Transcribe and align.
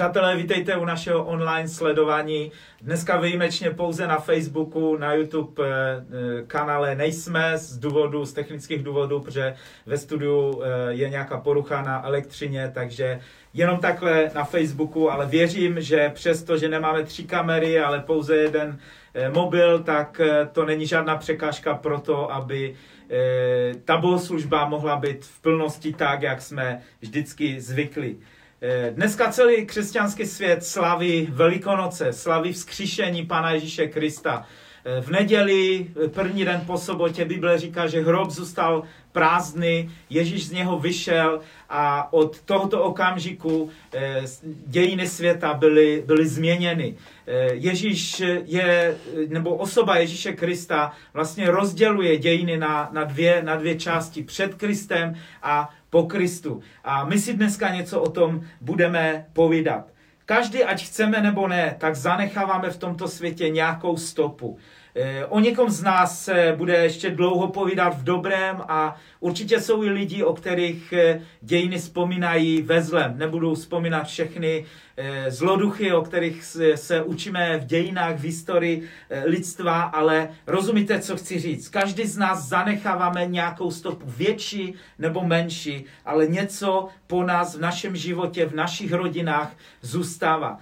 Přátelé, 0.00 0.36
vítejte 0.36 0.76
u 0.76 0.84
našeho 0.84 1.24
online 1.24 1.68
sledování. 1.68 2.52
Dneska 2.82 3.20
výjimečně 3.20 3.70
pouze 3.70 4.06
na 4.06 4.18
Facebooku, 4.18 4.96
na 4.96 5.14
YouTube 5.14 5.62
eh, 5.64 5.70
eh, 5.70 6.42
kanále 6.46 6.94
nejsme 6.94 7.58
z 7.58 7.78
důvodu, 7.78 8.24
z 8.24 8.32
technických 8.32 8.82
důvodů, 8.82 9.20
protože 9.20 9.54
ve 9.86 9.98
studiu 9.98 10.62
eh, 10.62 10.92
je 10.92 11.10
nějaká 11.10 11.40
porucha 11.40 11.82
na 11.82 12.06
elektřině, 12.06 12.70
takže 12.74 13.20
jenom 13.54 13.78
takhle 13.78 14.30
na 14.34 14.44
Facebooku, 14.44 15.10
ale 15.10 15.26
věřím, 15.26 15.80
že 15.80 16.10
přesto, 16.14 16.56
že 16.56 16.68
nemáme 16.68 17.02
tři 17.02 17.24
kamery, 17.24 17.80
ale 17.80 18.00
pouze 18.00 18.36
jeden 18.36 18.78
mobil, 19.32 19.78
tak 19.78 20.20
to 20.52 20.64
není 20.64 20.86
žádná 20.86 21.16
překážka 21.16 21.74
pro 21.74 22.00
to, 22.00 22.32
aby 22.32 22.74
ta 23.84 23.96
bohoslužba 23.96 24.68
mohla 24.68 24.96
být 24.96 25.24
v 25.24 25.40
plnosti 25.40 25.92
tak, 25.92 26.22
jak 26.22 26.42
jsme 26.42 26.80
vždycky 27.00 27.60
zvykli. 27.60 28.16
Eh, 28.62 28.90
dneska 28.90 29.32
celý 29.32 29.66
křesťanský 29.66 30.26
svět 30.26 30.64
slaví 30.64 31.28
Velikonoce, 31.30 32.12
slaví 32.12 32.52
vzkříšení 32.52 33.26
Pana 33.26 33.50
Ježíše 33.50 33.86
Krista. 33.86 34.46
Eh, 34.84 35.00
v 35.00 35.10
neděli, 35.10 35.86
eh, 36.04 36.08
první 36.08 36.44
den 36.44 36.62
po 36.66 36.78
sobotě, 36.78 37.24
Bible 37.24 37.58
říká, 37.58 37.86
že 37.86 38.02
hrob 38.02 38.30
zůstal 38.30 38.82
prázdný, 39.12 39.90
Ježíš 40.10 40.46
z 40.46 40.52
něho 40.52 40.78
vyšel 40.78 41.40
a 41.68 42.12
od 42.12 42.40
tohoto 42.40 42.82
okamžiku 42.82 43.70
dějiny 44.66 45.08
světa 45.08 45.54
byly, 45.54 46.02
byly 46.06 46.28
změněny. 46.28 46.94
Ježíš 47.52 48.22
je, 48.44 48.96
nebo 49.28 49.54
osoba 49.54 49.96
Ježíše 49.96 50.32
Krista 50.32 50.92
vlastně 51.14 51.50
rozděluje 51.50 52.18
dějiny 52.18 52.56
na, 52.56 52.88
na, 52.92 53.04
dvě, 53.04 53.42
na 53.42 53.56
dvě 53.56 53.74
části. 53.74 54.22
Před 54.22 54.54
Kristem 54.54 55.14
a 55.42 55.70
po 55.90 56.02
Kristu. 56.02 56.60
A 56.84 57.04
my 57.04 57.18
si 57.18 57.34
dneska 57.34 57.74
něco 57.74 58.00
o 58.00 58.10
tom 58.10 58.40
budeme 58.60 59.26
povídat. 59.32 59.92
Každý, 60.26 60.64
ať 60.64 60.84
chceme 60.86 61.20
nebo 61.20 61.48
ne, 61.48 61.76
tak 61.78 61.96
zanecháváme 61.96 62.70
v 62.70 62.76
tomto 62.76 63.08
světě 63.08 63.48
nějakou 63.48 63.96
stopu. 63.96 64.58
Eh, 64.94 65.26
o 65.26 65.40
někom 65.40 65.70
z 65.70 65.82
nás 65.82 66.24
se 66.24 66.54
bude 66.56 66.76
ještě 66.76 67.10
dlouho 67.10 67.48
povídat 67.48 67.98
v 67.98 68.04
dobrém 68.04 68.62
a 68.68 68.96
určitě 69.20 69.60
jsou 69.60 69.84
i 69.84 69.90
lidi, 69.90 70.22
o 70.22 70.32
kterých 70.32 70.92
eh, 70.92 71.22
dějiny 71.40 71.78
vzpomínají 71.78 72.62
ve 72.62 72.82
zlem. 72.82 73.18
Nebudu 73.18 73.54
vzpomínat 73.54 74.06
všechny 74.06 74.64
eh, 74.96 75.30
zloduchy, 75.30 75.92
o 75.92 76.02
kterých 76.02 76.44
se 76.74 77.02
učíme 77.02 77.58
v 77.58 77.66
dějinách, 77.66 78.16
v 78.16 78.24
historii 78.24 78.88
lidstva, 79.24 79.82
ale 79.82 80.28
rozumíte, 80.46 81.00
co 81.00 81.16
chci 81.16 81.38
říct. 81.38 81.68
Každý 81.68 82.06
z 82.06 82.18
nás 82.18 82.48
zanecháváme 82.48 83.26
nějakou 83.26 83.70
stopu, 83.70 84.04
větší 84.06 84.74
nebo 84.98 85.24
menší, 85.24 85.84
ale 86.04 86.26
něco 86.26 86.88
po 87.06 87.22
nás 87.22 87.56
v 87.56 87.60
našem 87.60 87.96
životě, 87.96 88.46
v 88.46 88.54
našich 88.54 88.92
rodinách 88.92 89.52
zůstává. 89.82 90.58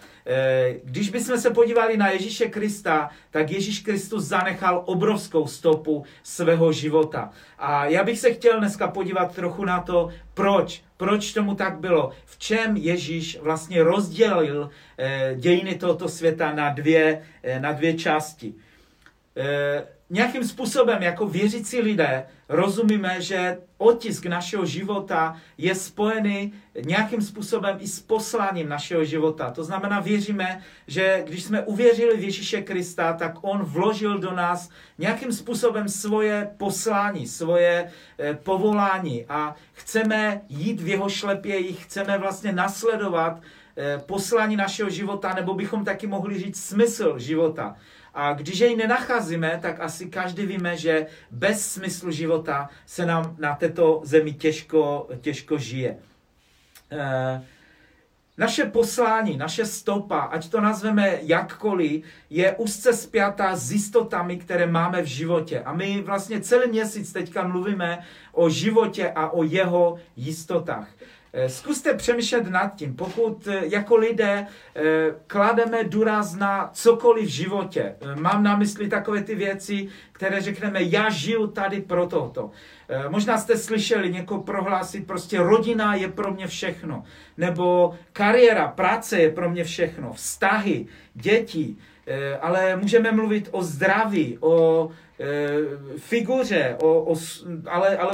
Když 0.85 1.11
bychom 1.11 1.39
se 1.39 1.51
podívali 1.51 1.97
na 1.97 2.11
Ježíše 2.11 2.47
Krista, 2.47 3.11
tak 3.31 3.51
Ježíš 3.51 3.81
Kristus 3.81 4.25
zanechal 4.25 4.83
obrovskou 4.87 5.47
stopu 5.47 6.05
svého 6.23 6.73
života. 6.73 7.31
A 7.59 7.87
já 7.87 8.05
bych 8.05 8.19
se 8.19 8.33
chtěl 8.33 8.59
dneska 8.59 8.89
podívat 8.89 9.35
trochu 9.35 9.65
na 9.65 9.81
to, 9.81 10.09
proč, 10.35 10.83
proč 10.97 11.33
tomu 11.33 11.55
tak 11.55 11.79
bylo, 11.79 12.13
v 12.25 12.39
čem 12.39 12.77
Ježíš 12.77 13.39
vlastně 13.41 13.83
rozdělil 13.83 14.71
eh, 14.99 15.35
dějiny 15.37 15.75
tohoto 15.75 16.09
světa 16.09 16.53
na 16.53 16.71
dvě, 16.71 17.23
eh, 17.43 17.61
na 17.61 17.73
dvě 17.73 17.95
části. 17.95 18.55
Nějakým 20.11 20.45
způsobem 20.45 21.03
jako 21.03 21.27
věřící 21.27 21.81
lidé 21.81 22.27
rozumíme, 22.49 23.21
že 23.21 23.59
otisk 23.79 24.27
našeho 24.27 24.67
života 24.67 25.37
je 25.59 25.75
spojený 25.75 26.53
nějakým 26.85 27.23
způsobem 27.23 27.77
i 27.81 27.87
s 27.87 28.01
posláním 28.01 28.69
našeho 28.69 29.05
života. 29.05 29.51
To 29.51 29.65
znamená, 29.65 30.01
věříme, 30.01 30.63
že 30.87 31.23
když 31.27 31.45
jsme 31.45 31.63
uvěřili 31.63 32.17
v 32.17 32.23
Ježíše 32.23 32.63
Krista, 32.63 33.13
tak 33.13 33.33
On 33.41 33.63
vložil 33.63 34.19
do 34.19 34.33
nás 34.33 34.71
nějakým 34.99 35.33
způsobem 35.33 35.89
svoje 35.89 36.51
poslání, 36.57 37.27
svoje 37.27 37.91
eh, 38.19 38.35
povolání 38.35 39.25
a 39.29 39.55
chceme 39.73 40.41
jít 40.49 40.81
v 40.81 40.89
jeho 40.89 41.09
šlepějích, 41.09 41.85
chceme 41.85 42.19
vlastně 42.19 42.53
nasledovat 42.53 43.41
eh, 43.77 43.99
poslání 44.07 44.57
našeho 44.57 44.91
života, 44.91 45.33
nebo 45.35 45.55
bychom 45.55 45.85
taky 45.85 46.07
mohli 46.07 46.39
říct 46.39 46.65
smysl 46.65 47.19
života. 47.19 47.77
A 48.15 48.33
když 48.33 48.59
jej 48.59 48.77
nenacházíme, 48.77 49.59
tak 49.63 49.81
asi 49.81 50.07
každý 50.07 50.47
víme, 50.47 50.77
že 50.77 51.07
bez 51.31 51.73
smyslu 51.73 52.11
života 52.11 52.71
se 52.87 53.07
nám 53.07 53.37
na 53.39 53.55
této 53.55 54.01
zemi 54.05 54.33
těžko, 54.33 55.09
těžko 55.21 55.59
žije. 55.59 55.99
E, 56.91 57.43
naše 58.39 58.65
poslání, 58.65 59.37
naše 59.37 59.67
stopa, 59.67 60.19
ať 60.19 60.49
to 60.49 60.61
nazveme 60.61 61.19
jakkoliv, 61.23 62.05
je 62.31 62.57
úzce 62.57 62.93
spjatá 62.93 63.57
s 63.57 63.73
jistotami, 63.73 64.37
které 64.37 64.67
máme 64.67 65.03
v 65.03 65.07
životě. 65.07 65.61
A 65.61 65.73
my 65.73 66.03
vlastně 66.03 66.41
celý 66.41 66.71
měsíc 66.71 67.13
teďka 67.13 67.49
mluvíme 67.49 67.99
o 68.33 68.49
životě 68.49 69.13
a 69.15 69.31
o 69.31 69.43
jeho 69.43 69.99
jistotách. 70.17 70.89
Eh, 71.33 71.49
zkuste 71.49 71.95
přemýšlet 71.95 72.47
nad 72.51 72.75
tím, 72.75 72.95
pokud 72.95 73.47
eh, 73.47 73.61
jako 73.67 73.97
lidé 73.97 74.47
eh, 74.75 74.83
klademe 75.27 75.85
důraz 75.85 76.35
na 76.35 76.71
cokoliv 76.73 77.27
v 77.27 77.33
životě. 77.33 77.95
Mám 78.15 78.43
na 78.43 78.57
mysli 78.57 78.89
takové 78.89 79.23
ty 79.23 79.35
věci, 79.35 79.89
které 80.13 80.41
řekneme, 80.41 80.83
já 80.83 81.11
žiju 81.11 81.47
tady 81.47 81.81
pro 81.81 82.07
toto. 82.07 82.51
Možná 83.09 83.39
jste 83.39 83.57
slyšeli 83.57 84.13
někoho 84.13 84.43
prohlásit, 84.43 85.07
prostě 85.07 85.39
rodina 85.39 85.95
je 85.95 86.09
pro 86.09 86.33
mě 86.33 86.47
všechno. 86.47 87.05
Nebo 87.37 87.95
kariéra, 88.13 88.69
práce 88.69 89.21
je 89.21 89.31
pro 89.31 89.51
mě 89.51 89.65
všechno. 89.65 90.13
Vztahy, 90.13 90.87
děti. 91.15 91.77
Ale 92.41 92.77
můžeme 92.77 93.13
mluvit 93.13 93.49
o 93.53 93.63
zdraví, 93.63 94.39
o 94.41 94.89
figuře, 95.97 96.77
o, 96.83 97.13
o, 97.13 97.17
ale, 97.67 97.97
ale 97.97 98.13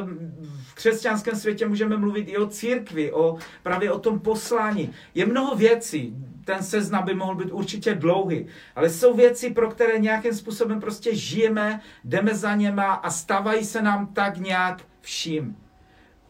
křesťanském 0.74 1.36
světě 1.36 1.66
můžeme 1.66 1.96
mluvit 1.96 2.28
i 2.28 2.36
o 2.36 2.46
církvi, 2.46 3.12
o, 3.12 3.38
právě 3.62 3.92
o 3.92 3.98
tom 3.98 4.20
poslání. 4.20 4.92
Je 5.14 5.26
mnoho 5.26 5.56
věcí, 5.56 6.16
ten 6.44 6.62
seznam 6.62 7.04
by 7.04 7.14
mohl 7.14 7.34
být 7.34 7.52
určitě 7.52 7.94
dlouhý, 7.94 8.46
ale 8.76 8.90
jsou 8.90 9.14
věci, 9.14 9.50
pro 9.50 9.70
které 9.70 9.98
nějakým 9.98 10.34
způsobem 10.34 10.80
prostě 10.80 11.14
žijeme, 11.14 11.80
jdeme 12.04 12.34
za 12.34 12.54
něma 12.54 12.92
a 12.92 13.10
stávají 13.10 13.64
se 13.64 13.82
nám 13.82 14.06
tak 14.06 14.36
nějak 14.36 14.82
vším. 15.00 15.56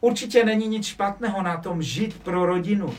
Určitě 0.01 0.45
není 0.45 0.69
nic 0.69 0.87
špatného 0.87 1.43
na 1.43 1.57
tom 1.57 1.83
žít 1.83 2.23
pro 2.23 2.47
rodinu, 2.47 2.95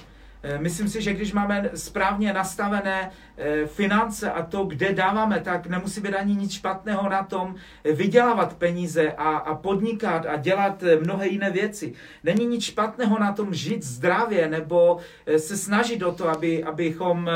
myslím 0.58 0.88
si, 0.88 1.02
že 1.02 1.14
když 1.14 1.34
máme 1.34 1.70
správně 1.76 2.34
nastavené 2.34 3.12
eh, 3.38 3.66
finance 3.66 4.32
a 4.32 4.44
to, 4.44 4.66
kde 4.66 4.94
dáváme, 4.94 5.40
tak 5.40 5.68
nemusí 5.68 6.02
být 6.02 6.16
ani 6.16 6.36
nic 6.36 6.54
špatného 6.54 7.10
na 7.10 7.24
tom 7.24 7.56
eh, 7.84 7.94
vydělávat 7.94 8.54
peníze 8.54 9.12
a, 9.12 9.38
a 9.38 9.56
podnikat 9.56 10.26
a 10.26 10.36
dělat 10.36 10.84
mnohé 11.04 11.28
jiné 11.28 11.52
věci. 11.52 11.94
Není 12.24 12.46
nic 12.46 12.64
špatného 12.64 13.20
na 13.20 13.32
tom 13.34 13.54
žít 13.54 13.84
zdravě 13.84 14.48
nebo 14.48 14.98
se 15.38 15.58
snažit 15.58 16.04
o 16.04 16.12
to, 16.12 16.30
aby, 16.30 16.64
abychom 16.64 17.30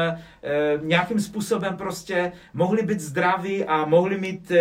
nějakým 0.81 1.19
způsobem 1.19 1.77
prostě 1.77 2.31
mohli 2.53 2.83
být 2.83 2.99
zdraví 2.99 3.65
a 3.65 3.85
mohli 3.85 4.19
mít 4.19 4.51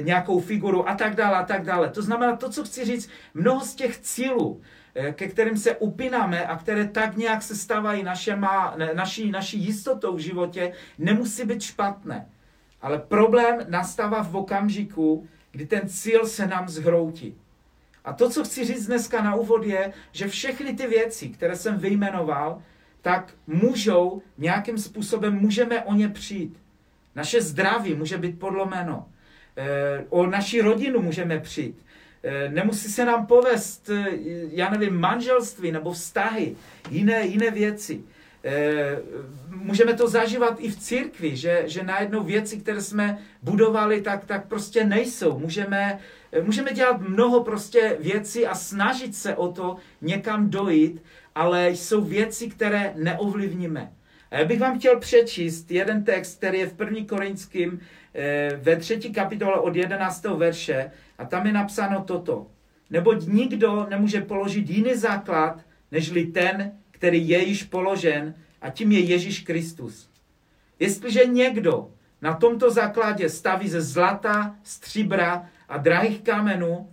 nějakou 0.00 0.40
figuru 0.40 0.88
a 0.88 0.94
tak 0.94 1.14
dále 1.14 1.36
a 1.36 1.42
tak 1.42 1.64
dále. 1.64 1.88
To 1.88 2.02
znamená 2.02 2.36
to, 2.36 2.50
co 2.50 2.64
chci 2.64 2.84
říct, 2.84 3.10
mnoho 3.34 3.60
z 3.60 3.74
těch 3.74 3.98
cílů, 3.98 4.60
Eh, 4.60 4.83
ke 5.12 5.28
kterým 5.28 5.56
se 5.56 5.76
upínáme 5.76 6.46
a 6.46 6.56
které 6.56 6.88
tak 6.88 7.16
nějak 7.16 7.42
se 7.42 7.56
stávají 7.56 8.02
našema, 8.02 8.76
naší, 8.94 9.30
naší 9.30 9.64
jistotou 9.64 10.16
v 10.16 10.18
životě, 10.18 10.72
nemusí 10.98 11.44
být 11.44 11.62
špatné. 11.62 12.28
Ale 12.80 12.98
problém 12.98 13.58
nastává 13.68 14.22
v 14.22 14.36
okamžiku, 14.36 15.28
kdy 15.50 15.66
ten 15.66 15.88
cíl 15.88 16.26
se 16.26 16.46
nám 16.46 16.68
zhroutí. 16.68 17.34
A 18.04 18.12
to, 18.12 18.30
co 18.30 18.44
chci 18.44 18.64
říct 18.64 18.86
dneska 18.86 19.22
na 19.22 19.34
úvod, 19.34 19.64
je, 19.64 19.92
že 20.12 20.28
všechny 20.28 20.74
ty 20.74 20.86
věci, 20.86 21.28
které 21.28 21.56
jsem 21.56 21.78
vyjmenoval, 21.78 22.62
tak 23.02 23.34
můžou 23.46 24.22
nějakým 24.38 24.78
způsobem, 24.78 25.34
můžeme 25.34 25.82
o 25.82 25.94
ně 25.94 26.08
přijít. 26.08 26.60
Naše 27.14 27.42
zdraví 27.42 27.94
může 27.94 28.18
být 28.18 28.38
podlomeno. 28.38 29.08
Eh, 29.56 30.04
o 30.08 30.26
naši 30.26 30.60
rodinu 30.60 31.02
můžeme 31.02 31.40
přijít. 31.40 31.83
Eh, 32.26 32.48
nemusí 32.48 32.88
se 32.88 33.04
nám 33.04 33.26
povést, 33.26 33.90
eh, 33.90 34.06
já 34.50 34.70
nevím, 34.70 35.00
manželství 35.00 35.72
nebo 35.72 35.92
vztahy, 35.92 36.56
jiné, 36.90 37.26
jiné 37.26 37.50
věci. 37.50 38.00
Eh, 38.44 38.98
můžeme 39.48 39.94
to 39.94 40.08
zažívat 40.08 40.56
i 40.58 40.70
v 40.70 40.78
církvi, 40.78 41.36
že, 41.36 41.62
že 41.66 41.82
najednou 41.82 42.24
věci, 42.24 42.56
které 42.56 42.80
jsme 42.80 43.18
budovali, 43.42 44.00
tak, 44.00 44.24
tak 44.24 44.48
prostě 44.48 44.84
nejsou. 44.84 45.38
Můžeme, 45.38 45.98
můžeme 46.42 46.72
dělat 46.72 47.00
mnoho 47.00 47.44
prostě 47.44 47.96
věcí 48.00 48.46
a 48.46 48.54
snažit 48.54 49.14
se 49.14 49.36
o 49.36 49.48
to 49.48 49.76
někam 50.00 50.50
dojít, 50.50 51.02
ale 51.34 51.70
jsou 51.70 52.04
věci, 52.04 52.48
které 52.48 52.92
neovlivníme. 52.96 53.92
A 54.30 54.38
já 54.38 54.44
bych 54.44 54.60
vám 54.60 54.78
chtěl 54.78 54.98
přečíst 54.98 55.70
jeden 55.70 56.04
text, 56.04 56.36
který 56.38 56.58
je 56.58 56.66
v 56.66 56.80
1. 56.80 57.04
Korinským 57.08 57.80
ve 58.56 58.76
třetí 58.76 59.12
kapitole 59.12 59.60
od 59.60 59.76
11. 59.76 60.24
verše, 60.24 60.90
a 61.18 61.24
tam 61.24 61.46
je 61.46 61.52
napsáno 61.52 62.02
toto. 62.02 62.46
Neboť 62.90 63.26
nikdo 63.26 63.86
nemůže 63.90 64.20
položit 64.20 64.70
jiný 64.70 64.94
základ, 64.94 65.60
nežli 65.90 66.26
ten, 66.26 66.72
který 66.90 67.28
je 67.28 67.44
již 67.44 67.62
položen, 67.62 68.34
a 68.60 68.70
tím 68.70 68.92
je 68.92 69.00
Ježíš 69.00 69.40
Kristus. 69.40 70.10
Jestliže 70.78 71.24
někdo 71.24 71.90
na 72.22 72.34
tomto 72.34 72.70
základě 72.70 73.28
staví 73.28 73.68
ze 73.68 73.82
zlata, 73.82 74.56
stříbra 74.62 75.48
a 75.68 75.78
drahých 75.78 76.22
kamenů, 76.22 76.90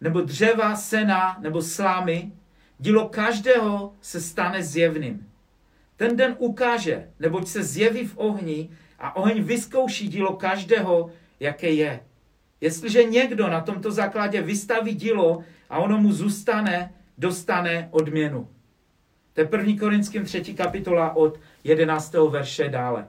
nebo 0.00 0.20
dřeva, 0.20 0.76
sena, 0.76 1.36
nebo 1.40 1.62
slámy, 1.62 2.32
dílo 2.78 3.08
každého 3.08 3.92
se 4.00 4.20
stane 4.20 4.62
zjevným. 4.62 5.26
Ten 5.96 6.16
den 6.16 6.36
ukáže, 6.38 7.08
neboť 7.20 7.48
se 7.48 7.62
zjeví 7.62 8.06
v 8.06 8.18
ohni 8.18 8.70
a 8.98 9.16
oheň 9.16 9.42
vyzkouší 9.42 10.08
dílo 10.08 10.36
každého, 10.36 11.10
jaké 11.40 11.70
je. 11.70 12.00
Jestliže 12.60 13.04
někdo 13.04 13.48
na 13.48 13.60
tomto 13.60 13.90
základě 13.90 14.42
vystaví 14.42 14.94
dílo 14.94 15.44
a 15.70 15.78
ono 15.78 15.98
mu 15.98 16.12
zůstane, 16.12 16.94
dostane 17.18 17.88
odměnu. 17.90 18.48
To 19.32 19.40
je 19.40 19.48
1. 19.58 19.80
Korinským 19.80 20.24
3. 20.24 20.54
kapitola 20.54 21.16
od 21.16 21.40
11. 21.64 22.12
verše 22.30 22.68
dále. 22.68 23.06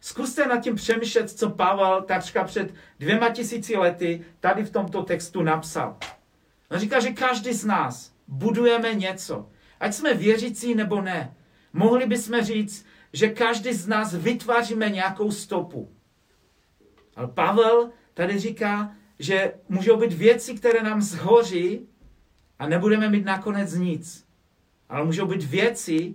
Zkuste 0.00 0.46
nad 0.46 0.56
tím 0.56 0.74
přemýšlet, 0.74 1.30
co 1.30 1.50
Pavel 1.50 2.02
takřka 2.02 2.44
před 2.44 2.74
dvěma 2.98 3.30
tisíci 3.30 3.76
lety 3.76 4.24
tady 4.40 4.64
v 4.64 4.70
tomto 4.70 5.02
textu 5.02 5.42
napsal. 5.42 5.96
On 6.70 6.78
říká, 6.78 7.00
že 7.00 7.10
každý 7.10 7.52
z 7.52 7.64
nás 7.64 8.12
budujeme 8.28 8.94
něco. 8.94 9.48
Ať 9.80 9.94
jsme 9.94 10.14
věřící 10.14 10.74
nebo 10.74 11.00
ne. 11.00 11.34
Mohli 11.72 12.06
bychom 12.06 12.42
říct, 12.42 12.86
že 13.12 13.28
každý 13.28 13.72
z 13.72 13.86
nás 13.86 14.14
vytváříme 14.14 14.90
nějakou 14.90 15.30
stopu. 15.30 15.92
Ale 17.16 17.28
Pavel 17.28 17.90
tady 18.14 18.38
říká, 18.38 18.96
že 19.18 19.52
můžou 19.68 19.96
být 19.96 20.12
věci, 20.12 20.54
které 20.54 20.82
nám 20.82 21.02
zhoří 21.02 21.88
a 22.58 22.68
nebudeme 22.68 23.08
mít 23.08 23.24
nakonec 23.24 23.74
nic. 23.74 24.26
Ale 24.88 25.04
můžou 25.04 25.26
být 25.26 25.42
věci, 25.42 26.14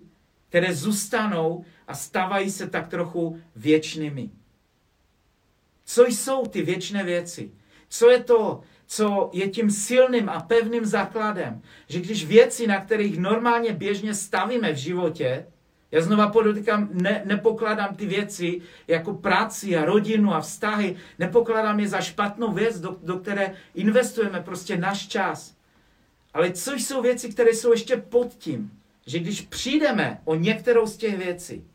které 0.49 0.75
zůstanou 0.75 1.65
a 1.87 1.95
stávají 1.95 2.51
se 2.51 2.69
tak 2.69 2.87
trochu 2.87 3.39
věčnými. 3.55 4.29
Co 5.85 6.05
jsou 6.05 6.45
ty 6.45 6.61
věčné 6.61 7.03
věci? 7.03 7.51
Co 7.89 8.09
je 8.09 8.23
to, 8.23 8.61
co 8.85 9.29
je 9.33 9.49
tím 9.49 9.71
silným 9.71 10.29
a 10.29 10.39
pevným 10.39 10.85
základem, 10.85 11.61
že 11.87 11.99
když 11.99 12.25
věci, 12.25 12.67
na 12.67 12.81
kterých 12.81 13.19
normálně 13.19 13.73
běžně 13.73 14.13
stavíme 14.13 14.73
v 14.73 14.77
životě, 14.77 15.47
já 15.93 16.01
znova 16.01 16.27
podotýkám, 16.27 16.89
ne, 16.91 17.21
nepokládám 17.25 17.95
ty 17.95 18.05
věci 18.05 18.61
jako 18.87 19.13
práci 19.13 19.77
a 19.77 19.85
rodinu 19.85 20.33
a 20.33 20.41
vztahy, 20.41 20.95
nepokládám 21.19 21.79
je 21.79 21.87
za 21.87 22.01
špatnou 22.01 22.53
věc, 22.53 22.79
do, 22.79 22.97
do 23.03 23.17
které 23.17 23.53
investujeme 23.75 24.41
prostě 24.41 24.77
náš 24.77 25.07
čas. 25.07 25.55
Ale 26.33 26.51
co 26.51 26.73
jsou 26.73 27.01
věci, 27.01 27.29
které 27.29 27.49
jsou 27.53 27.71
ještě 27.71 27.97
pod 27.97 28.33
tím, 28.33 28.71
že 29.05 29.19
když 29.19 29.41
přijdeme 29.41 30.21
o 30.25 30.35
některou 30.35 30.87
z 30.87 30.97
těch 30.97 31.17
věcí, 31.17 31.67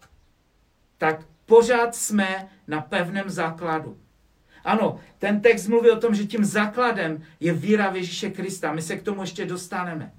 tak 0.99 1.21
pořád 1.47 1.94
jsme 1.94 2.49
na 2.67 2.81
pevném 2.81 3.31
základu. 3.31 3.99
Ano, 4.64 5.00
ten 5.19 5.41
text 5.41 5.69
mluví 5.69 5.91
o 5.91 6.00
tom, 6.00 6.14
že 6.14 6.26
tím 6.26 6.44
základem 6.44 7.23
je 7.41 7.53
víra 7.53 7.91
v 7.91 7.97
Ježíše 7.97 8.31
Krista. 8.31 8.73
My 8.73 8.82
se 8.82 8.97
k 8.97 9.03
tomu 9.03 9.21
ještě 9.21 9.47
dostaneme. 9.47 10.12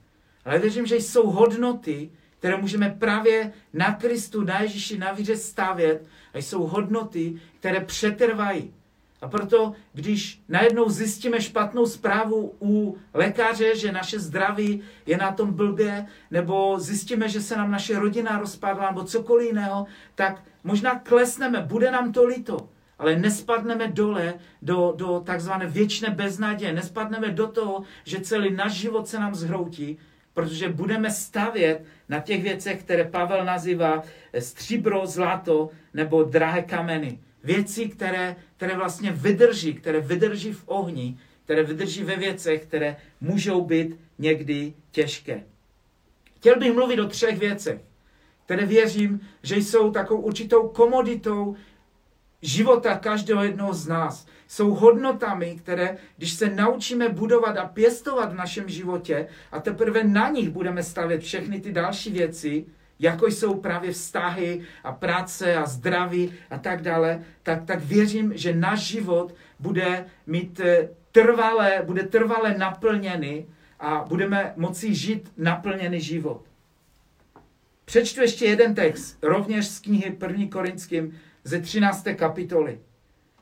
Ale 0.45 0.59
věřím, 0.59 0.85
že 0.85 0.95
jsou 0.95 1.29
hodnoty, 1.29 2.11
které 2.39 2.57
můžeme 2.57 2.95
právě 2.99 3.51
na 3.73 3.93
Kristu, 3.93 4.43
na 4.43 4.61
Ježíši, 4.61 4.97
na 4.97 5.11
víře 5.11 5.37
stavět 5.37 6.07
a 6.33 6.37
jsou 6.37 6.67
hodnoty, 6.67 7.41
které 7.59 7.79
přetrvají. 7.79 8.73
A 9.21 9.27
proto, 9.27 9.73
když 9.93 10.41
najednou 10.49 10.89
zjistíme 10.89 11.41
špatnou 11.41 11.85
zprávu 11.85 12.55
u 12.61 12.97
lékaře, 13.13 13.75
že 13.75 13.91
naše 13.91 14.19
zdraví 14.19 14.81
je 15.05 15.17
na 15.17 15.31
tom 15.31 15.53
blbě, 15.53 16.05
nebo 16.31 16.79
zjistíme, 16.79 17.29
že 17.29 17.41
se 17.41 17.57
nám 17.57 17.71
naše 17.71 17.99
rodina 17.99 18.39
rozpadla, 18.39 18.89
nebo 18.89 19.03
cokoliv 19.03 19.47
jiného, 19.47 19.85
tak 20.15 20.43
možná 20.63 20.99
klesneme, 20.99 21.61
bude 21.61 21.91
nám 21.91 22.11
to 22.11 22.25
líto, 22.25 22.69
ale 22.99 23.15
nespadneme 23.15 23.87
dole 23.87 24.33
do, 24.61 24.93
do 24.95 25.21
takzvané 25.25 25.67
věčné 25.67 26.09
beznaděje, 26.09 26.73
nespadneme 26.73 27.31
do 27.31 27.47
toho, 27.47 27.83
že 28.03 28.21
celý 28.21 28.55
náš 28.55 28.71
život 28.71 29.07
se 29.07 29.19
nám 29.19 29.35
zhroutí, 29.35 29.97
protože 30.39 30.69
budeme 30.69 31.11
stavět 31.11 31.83
na 32.09 32.19
těch 32.19 32.43
věcech, 32.43 32.79
které 32.83 33.03
Pavel 33.03 33.45
nazývá 33.45 34.03
stříbro, 34.39 35.07
zlato 35.07 35.69
nebo 35.93 36.23
drahé 36.23 36.61
kameny. 36.61 37.19
Věci, 37.43 37.89
které, 37.89 38.35
které 38.57 38.75
vlastně 38.75 39.11
vydrží, 39.11 39.73
které 39.73 39.99
vydrží 39.99 40.53
v 40.53 40.63
ohni, 40.65 41.17
které 41.43 41.63
vydrží 41.63 42.03
ve 42.03 42.15
věcech, 42.15 42.63
které 42.63 42.95
můžou 43.21 43.65
být 43.65 43.99
někdy 44.19 44.73
těžké. 44.91 45.43
Chtěl 46.35 46.59
bych 46.59 46.73
mluvit 46.73 46.99
o 46.99 47.07
třech 47.07 47.39
věcech, 47.39 47.81
které 48.45 48.65
věřím, 48.65 49.19
že 49.43 49.55
jsou 49.55 49.91
takovou 49.91 50.21
určitou 50.21 50.67
komoditou 50.67 51.55
života 52.41 52.97
každého 52.97 53.43
jednoho 53.43 53.73
z 53.73 53.87
nás. 53.87 54.25
Jsou 54.47 54.73
hodnotami, 54.73 55.55
které, 55.55 55.97
když 56.17 56.33
se 56.33 56.49
naučíme 56.49 57.09
budovat 57.09 57.57
a 57.57 57.65
pěstovat 57.65 58.31
v 58.31 58.35
našem 58.35 58.69
životě 58.69 59.27
a 59.51 59.59
teprve 59.59 60.03
na 60.03 60.29
nich 60.29 60.49
budeme 60.49 60.83
stavět 60.83 61.21
všechny 61.21 61.61
ty 61.61 61.71
další 61.71 62.11
věci, 62.11 62.65
jako 62.99 63.27
jsou 63.27 63.55
právě 63.55 63.91
vztahy 63.91 64.61
a 64.83 64.91
práce 64.91 65.55
a 65.55 65.65
zdraví 65.65 66.33
a 66.49 66.57
tak 66.57 66.81
dále, 66.81 67.23
tak, 67.43 67.65
tak 67.65 67.79
věřím, 67.79 68.31
že 68.35 68.55
náš 68.55 68.79
život 68.79 69.35
bude 69.59 70.05
mít 70.27 70.59
eh, 70.59 70.89
trvalé, 71.11 71.81
bude 71.85 72.03
trvale 72.03 72.55
naplněný 72.57 73.45
a 73.79 74.05
budeme 74.07 74.53
moci 74.55 74.95
žít 74.95 75.31
naplněný 75.37 76.01
život. 76.01 76.43
Přečtu 77.85 78.21
ještě 78.21 78.45
jeden 78.45 78.75
text, 78.75 79.17
rovněž 79.21 79.67
z 79.67 79.79
knihy 79.79 80.17
1. 80.27 80.45
Korinským 80.51 81.19
ze 81.43 81.61
13. 81.61 82.07
kapitoly. 82.15 82.81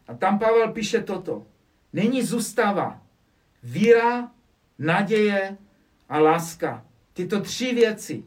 A 0.07 0.13
tam 0.13 0.39
Pavel 0.39 0.71
píše 0.71 1.01
toto. 1.01 1.45
Nyní 1.93 2.23
zůstává 2.23 3.01
víra, 3.63 4.31
naděje 4.79 5.57
a 6.09 6.19
láska. 6.19 6.85
Tyto 7.13 7.41
tři 7.41 7.73
věci 7.73 8.23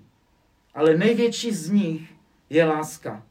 ale 0.74 0.96
největší 0.96 1.52
z 1.52 1.70
nich 1.70 2.14
je 2.50 2.64
láska. 2.64 3.26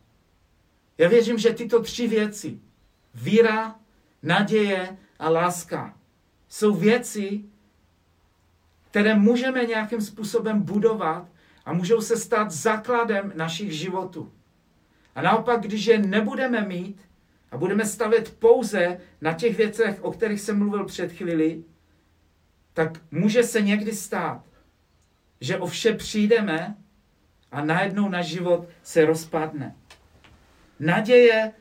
Já 0.97 1.09
věřím, 1.09 1.37
že 1.37 1.53
tyto 1.53 1.81
tři 1.81 2.07
věci, 2.07 2.59
víra, 3.15 3.75
naděje 4.23 4.97
a 5.19 5.29
láska, 5.29 5.97
jsou 6.47 6.75
věci, 6.75 7.43
které 8.91 9.15
můžeme 9.15 9.65
nějakým 9.65 10.01
způsobem 10.01 10.61
budovat 10.61 11.29
a 11.65 11.73
můžou 11.73 12.01
se 12.01 12.17
stát 12.17 12.51
základem 12.51 13.33
našich 13.35 13.71
životů. 13.71 14.31
A 15.15 15.21
naopak, 15.21 15.61
když 15.61 15.85
je 15.85 15.99
nebudeme 15.99 16.61
mít 16.61 17.01
a 17.51 17.57
budeme 17.57 17.85
stavět 17.85 18.35
pouze 18.39 18.97
na 19.21 19.33
těch 19.33 19.57
věcech, 19.57 20.03
o 20.03 20.11
kterých 20.11 20.41
jsem 20.41 20.57
mluvil 20.57 20.85
před 20.85 21.11
chvíli, 21.11 21.63
tak 22.73 22.91
může 23.11 23.43
se 23.43 23.61
někdy 23.61 23.93
stát, 23.93 24.43
že 25.41 25.57
o 25.57 25.67
vše 25.67 25.93
přijdeme 25.93 26.75
a 27.51 27.65
najednou 27.65 28.09
náš 28.09 28.25
život 28.25 28.67
se 28.83 29.05
rozpadne. 29.05 29.75
Naděje, 30.79 31.51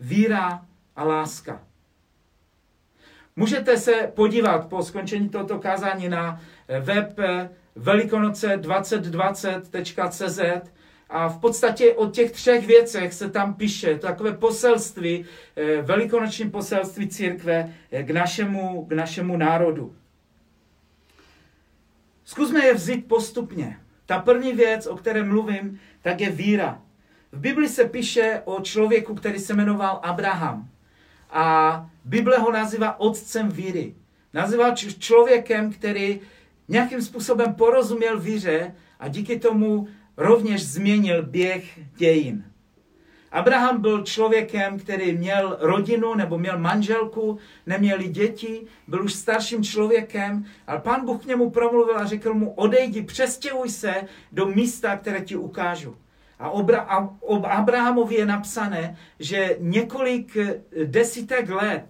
víra 0.00 0.66
a 0.96 1.04
láska. 1.04 1.62
Můžete 3.36 3.76
se 3.76 4.12
podívat 4.14 4.68
po 4.68 4.82
skončení 4.82 5.28
tohoto 5.28 5.58
kázání 5.58 6.08
na 6.08 6.40
web 6.80 7.18
eh, 7.18 7.50
velikonoce2020.cz 7.76 10.70
a 11.10 11.28
v 11.28 11.38
podstatě 11.38 11.94
o 11.94 12.06
těch 12.06 12.30
třech 12.30 12.66
věcech 12.66 13.14
se 13.14 13.30
tam 13.30 13.54
píše 13.54 13.98
takové 13.98 14.32
poselství, 14.32 15.24
eh, 15.56 15.82
velikonoční 15.82 16.50
poselství 16.50 17.08
církve 17.08 17.74
k 18.02 18.10
našemu, 18.10 18.86
k 18.86 18.92
našemu 18.92 19.36
národu. 19.36 19.94
Zkusme 22.24 22.66
je 22.66 22.74
vzít 22.74 23.08
postupně. 23.08 23.78
Ta 24.06 24.18
první 24.18 24.52
věc, 24.52 24.86
o 24.86 24.96
které 24.96 25.22
mluvím, 25.22 25.80
tak 26.02 26.20
je 26.20 26.30
víra. 26.30 26.82
V 27.32 27.40
Bibli 27.40 27.68
se 27.68 27.84
píše 27.84 28.42
o 28.44 28.60
člověku, 28.60 29.14
který 29.14 29.38
se 29.38 29.54
jmenoval 29.54 30.00
Abraham. 30.02 30.68
A 31.30 31.86
Bible 32.04 32.38
ho 32.38 32.52
nazývá 32.52 33.00
otcem 33.00 33.48
víry. 33.48 33.94
Nazývá 34.34 34.74
člověkem, 34.74 35.72
který 35.72 36.20
nějakým 36.68 37.02
způsobem 37.02 37.54
porozuměl 37.54 38.20
víře 38.20 38.74
a 39.00 39.08
díky 39.08 39.38
tomu 39.38 39.88
rovněž 40.20 40.66
změnil 40.66 41.22
běh 41.22 41.78
dějin. 41.96 42.44
Abraham 43.32 43.80
byl 43.80 44.02
člověkem, 44.02 44.78
který 44.78 45.12
měl 45.12 45.56
rodinu 45.60 46.14
nebo 46.14 46.38
měl 46.38 46.58
manželku, 46.58 47.38
neměli 47.66 48.08
děti, 48.08 48.66
byl 48.88 49.04
už 49.04 49.12
starším 49.14 49.62
člověkem, 49.62 50.44
ale 50.66 50.80
pán 50.80 51.04
Bůh 51.04 51.22
k 51.22 51.26
němu 51.26 51.50
promluvil 51.50 51.98
a 51.98 52.04
řekl 52.04 52.34
mu, 52.34 52.50
odejdi, 52.50 53.02
přestěhuj 53.02 53.68
se 53.68 53.94
do 54.32 54.46
místa, 54.46 54.96
které 54.96 55.20
ti 55.20 55.36
ukážu. 55.36 55.96
A 56.38 56.50
o 57.20 57.46
Abrahamovi 57.46 58.14
je 58.14 58.26
napsané, 58.26 58.96
že 59.18 59.56
několik 59.60 60.36
desítek 60.84 61.50
let, 61.50 61.84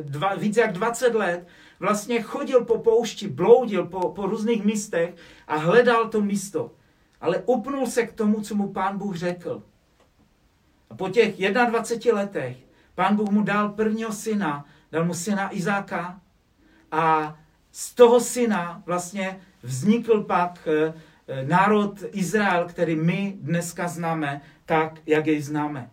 dva, 0.00 0.34
více 0.34 0.60
jak 0.60 0.72
20 0.72 1.14
let, 1.14 1.46
vlastně 1.80 2.22
chodil 2.22 2.64
po 2.64 2.78
poušti, 2.78 3.28
bloudil 3.28 3.84
po, 3.86 4.08
po 4.08 4.26
různých 4.26 4.64
místech 4.64 5.14
a 5.48 5.56
hledal 5.56 6.08
to 6.08 6.20
místo. 6.20 6.70
Ale 7.22 7.38
upnul 7.46 7.86
se 7.86 8.06
k 8.06 8.12
tomu, 8.12 8.40
co 8.40 8.54
mu 8.54 8.72
pán 8.72 8.98
Bůh 8.98 9.16
řekl. 9.16 9.62
A 10.90 10.94
po 10.94 11.08
těch 11.08 11.36
21 11.36 12.20
letech 12.20 12.56
pán 12.94 13.16
Bůh 13.16 13.30
mu 13.30 13.42
dal 13.42 13.68
prvního 13.68 14.12
syna, 14.12 14.64
dal 14.92 15.04
mu 15.04 15.14
syna 15.14 15.56
Izáka 15.56 16.20
a 16.92 17.36
z 17.70 17.94
toho 17.94 18.20
syna 18.20 18.82
vlastně 18.86 19.40
vznikl 19.62 20.22
pak 20.22 20.68
eh, 20.68 20.94
eh, 21.28 21.44
národ 21.44 22.02
Izrael, 22.12 22.68
který 22.68 22.96
my 22.96 23.36
dneska 23.40 23.88
známe 23.88 24.40
tak, 24.66 25.00
jak 25.06 25.26
jej 25.26 25.42
známe. 25.42 25.90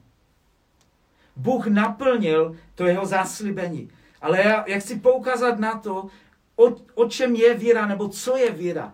Bůh 1.36 1.68
naplnil 1.68 2.56
to 2.76 2.86
jeho 2.86 3.06
záslibení. 3.06 3.90
Ale 4.22 4.42
já, 4.42 4.64
jak 4.68 4.82
chci 4.82 5.00
poukázat 5.00 5.60
na 5.60 5.80
to, 5.80 6.08
o, 6.56 6.76
o 6.96 7.10
čem 7.10 7.36
je 7.36 7.54
víra, 7.54 7.86
nebo 7.86 8.10
co 8.10 8.38
je 8.38 8.52
víra. 8.52 8.94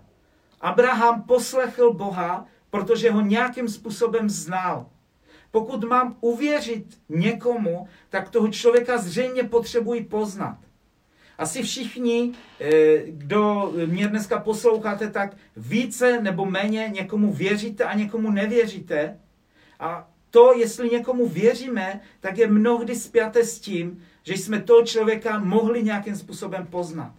Abraham 0.65 1.23
poslechl 1.23 1.93
Boha, 1.93 2.45
protože 2.69 3.11
ho 3.11 3.21
nějakým 3.21 3.69
způsobem 3.69 4.29
znal. 4.29 4.85
Pokud 5.51 5.83
mám 5.83 6.17
uvěřit 6.21 6.85
někomu, 7.09 7.87
tak 8.09 8.29
toho 8.29 8.47
člověka 8.47 8.97
zřejmě 8.97 9.43
potřebuji 9.43 10.03
poznat. 10.03 10.57
Asi 11.37 11.63
všichni, 11.63 12.33
eh, 12.59 13.03
kdo 13.07 13.73
mě 13.85 14.07
dneska 14.07 14.39
posloucháte, 14.39 15.09
tak 15.09 15.37
více 15.57 16.21
nebo 16.21 16.45
méně 16.45 16.89
někomu 16.93 17.33
věříte 17.33 17.83
a 17.83 17.93
někomu 17.93 18.31
nevěříte. 18.31 19.19
A 19.79 20.09
to, 20.29 20.53
jestli 20.53 20.89
někomu 20.89 21.27
věříme, 21.29 22.01
tak 22.19 22.37
je 22.37 22.47
mnohdy 22.47 22.95
spjaté 22.95 23.43
s 23.43 23.59
tím, 23.59 24.03
že 24.23 24.33
jsme 24.33 24.61
toho 24.61 24.81
člověka 24.81 25.39
mohli 25.39 25.83
nějakým 25.83 26.15
způsobem 26.15 26.67
poznat. 26.67 27.13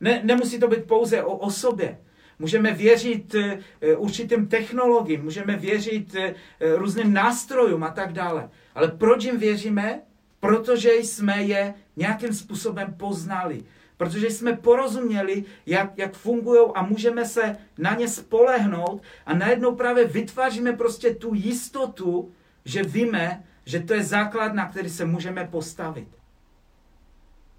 Ne, 0.00 0.20
nemusí 0.24 0.60
to 0.60 0.68
být 0.68 0.84
pouze 0.84 1.22
o 1.22 1.36
osobě. 1.36 1.98
Můžeme 2.38 2.72
věřit 2.72 3.34
e, 3.34 3.58
určitým 3.96 4.46
technologiím, 4.46 5.22
můžeme 5.24 5.56
věřit 5.56 6.14
e, 6.14 6.34
různým 6.60 7.12
nástrojům 7.12 7.82
a 7.82 7.90
tak 7.90 8.12
dále. 8.12 8.50
Ale 8.74 8.88
proč 8.88 9.24
jim 9.24 9.38
věříme? 9.38 10.00
Protože 10.40 10.94
jsme 10.94 11.42
je 11.42 11.74
nějakým 11.96 12.34
způsobem 12.34 12.94
poznali. 12.98 13.64
Protože 13.96 14.30
jsme 14.30 14.56
porozuměli, 14.56 15.44
jak, 15.66 15.98
jak 15.98 16.14
fungují 16.14 16.60
a 16.74 16.82
můžeme 16.82 17.24
se 17.24 17.56
na 17.78 17.94
ně 17.94 18.08
spolehnout 18.08 19.02
a 19.26 19.34
najednou 19.34 19.74
právě 19.74 20.04
vytváříme 20.04 20.72
prostě 20.72 21.14
tu 21.14 21.34
jistotu, 21.34 22.32
že 22.64 22.82
víme, 22.82 23.44
že 23.64 23.80
to 23.80 23.94
je 23.94 24.04
základ, 24.04 24.54
na 24.54 24.68
který 24.68 24.90
se 24.90 25.04
můžeme 25.04 25.48
postavit. 25.50 26.08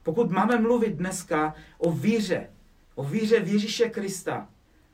Pokud 0.03 0.31
máme 0.31 0.59
mluvit 0.59 0.93
dneska 0.95 1.55
o 1.77 1.91
víře, 1.91 2.49
o 2.95 3.03
víře 3.03 3.39
v 3.39 3.47
Ježíše 3.47 3.89
Krista, 3.89 4.47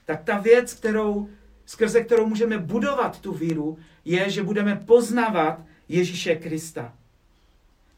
tak 0.05 0.23
ta 0.23 0.37
věc, 0.37 0.73
kterou, 0.73 1.29
skrze 1.65 2.03
kterou 2.03 2.27
můžeme 2.27 2.57
budovat 2.57 3.19
tu 3.19 3.33
víru, 3.33 3.77
je, 4.05 4.29
že 4.29 4.43
budeme 4.43 4.75
poznávat 4.75 5.59
Ježíše 5.87 6.35
Krista. 6.35 6.93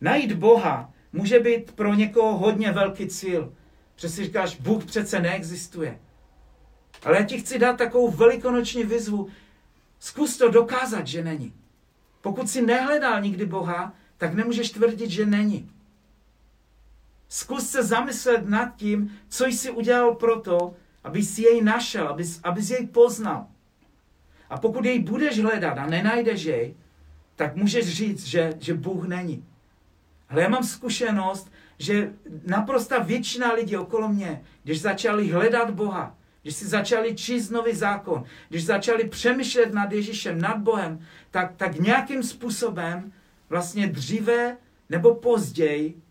Najít 0.02 0.34
Boha 0.34 0.94
může 1.14 1.40
být 1.40 1.72
pro 1.72 1.94
někoho 1.94 2.38
hodně 2.38 2.72
velký 2.72 3.08
cíl. 3.08 3.54
Přesně 3.96 4.26
říkáš, 4.26 4.60
Bůh 4.60 4.86
přece 4.86 5.20
neexistuje. 5.20 6.00
Ale 7.04 7.18
já 7.18 7.24
ti 7.24 7.40
chci 7.40 7.60
dát 7.60 7.78
takovou 7.78 8.12
velikonoční 8.12 8.84
výzvu. 8.84 9.28
Zkus 10.00 10.38
to 10.38 10.50
dokázat, 10.50 11.08
že 11.08 11.24
není. 11.24 11.54
Pokud 12.22 12.50
si 12.50 12.62
nehledal 12.62 13.22
nikdy 13.22 13.46
Boha, 13.46 13.94
tak 14.18 14.34
nemůžeš 14.34 14.72
tvrdit, 14.72 15.10
že 15.10 15.26
není. 15.26 15.72
Zkus 17.30 17.70
se 17.70 17.84
zamyslet 17.84 18.50
nad 18.50 18.76
tím, 18.76 19.18
co 19.30 19.46
jsi 19.46 19.72
udělal 19.72 20.16
proto, 20.16 20.76
aby 21.04 21.24
si 21.24 21.42
jej 21.42 21.62
našel, 21.62 22.08
aby, 22.08 22.24
abys 22.44 22.70
jej 22.70 22.88
poznal. 22.88 23.48
A 24.50 24.58
pokud 24.58 24.86
jej 24.86 25.00
budeš 25.00 25.40
hledat 25.40 25.78
a 25.78 25.86
nenajdeš 25.86 26.44
jej, 26.44 26.76
tak 27.36 27.56
můžeš 27.56 27.90
říct, 27.90 28.26
že, 28.26 28.54
že 28.60 28.74
Bůh 28.74 29.08
není. 29.08 29.46
Ale 30.30 30.42
já 30.42 30.50
mám 30.50 30.64
zkušenost, 30.64 31.52
že 31.80 32.14
naprosta 32.46 33.00
většina 33.00 33.54
lidí 33.54 33.78
okolo 33.78 34.10
mě, 34.10 34.42
když 34.64 34.82
začali 34.82 35.28
hledat 35.32 35.72
Boha, 35.72 36.16
když 36.42 36.56
si 36.56 36.68
začali 36.68 37.16
číst 37.16 37.50
nový 37.50 37.76
zákon, 37.76 38.24
když 38.50 38.66
začali 38.66 39.10
přemýšlet 39.10 39.74
nad 39.74 39.92
Ježíšem, 39.92 40.42
nad 40.42 40.58
Bohem, 40.58 41.00
tak, 41.32 41.56
tak 41.56 41.80
nějakým 41.80 42.24
způsobem 42.24 43.14
vlastně 43.50 43.88
dříve 43.88 44.58
nebo 44.90 45.16
později 45.16 46.02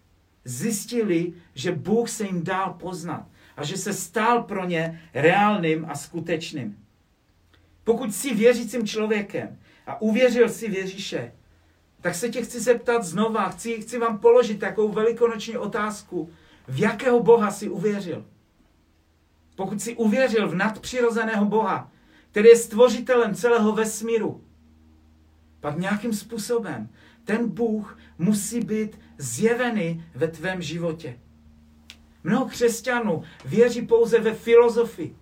zjistili, 0.45 1.33
že 1.55 1.73
Bůh 1.73 2.11
se 2.11 2.25
jim 2.25 2.45
dál 2.45 2.77
poznat 2.81 3.27
a 3.57 3.65
že 3.65 3.77
se 3.77 3.93
stál 3.93 4.43
pro 4.43 4.65
ně 4.65 5.03
reálným 5.15 5.87
a 5.89 5.95
skutečným. 5.95 6.79
Pokud 7.85 8.15
jsi 8.15 8.35
věřícím 8.35 8.87
člověkem 8.87 9.59
a 9.87 10.01
uvěřil 10.01 10.49
si 10.49 10.71
v 10.71 10.75
Ježíše, 10.75 11.33
tak 12.01 12.15
se 12.15 12.29
tě 12.29 12.43
chci 12.43 12.61
zeptat 12.61 13.05
znova, 13.05 13.49
chci, 13.49 13.81
chci 13.81 13.99
vám 13.99 14.19
položit 14.19 14.61
takovou 14.61 14.93
velikonoční 14.93 15.57
otázku. 15.57 16.31
V 16.69 16.81
jakého 16.81 17.23
Boha 17.23 17.51
si 17.51 17.69
uvěřil? 17.69 18.25
Pokud 19.57 19.83
si 19.83 19.97
uvěřil 19.97 20.49
v 20.49 20.55
nadpřirozeného 20.55 21.45
Boha, 21.45 21.93
který 22.31 22.49
je 22.49 22.57
stvořitelem 22.57 23.35
celého 23.35 23.73
vesmíru, 23.73 24.45
pak 25.61 25.79
nějakým 25.79 26.13
způsobem 26.13 26.89
ten 27.25 27.49
Bůh 27.49 27.99
musí 28.19 28.61
být 28.61 29.01
zjevený 29.19 30.05
ve 30.15 30.29
tvém 30.29 30.63
životě. 30.63 31.19
Mnoho 32.27 32.47
křesťanů 32.47 33.23
věří 33.45 33.83
pouze 33.83 34.19
ve 34.19 34.35
filozofii, 34.35 35.17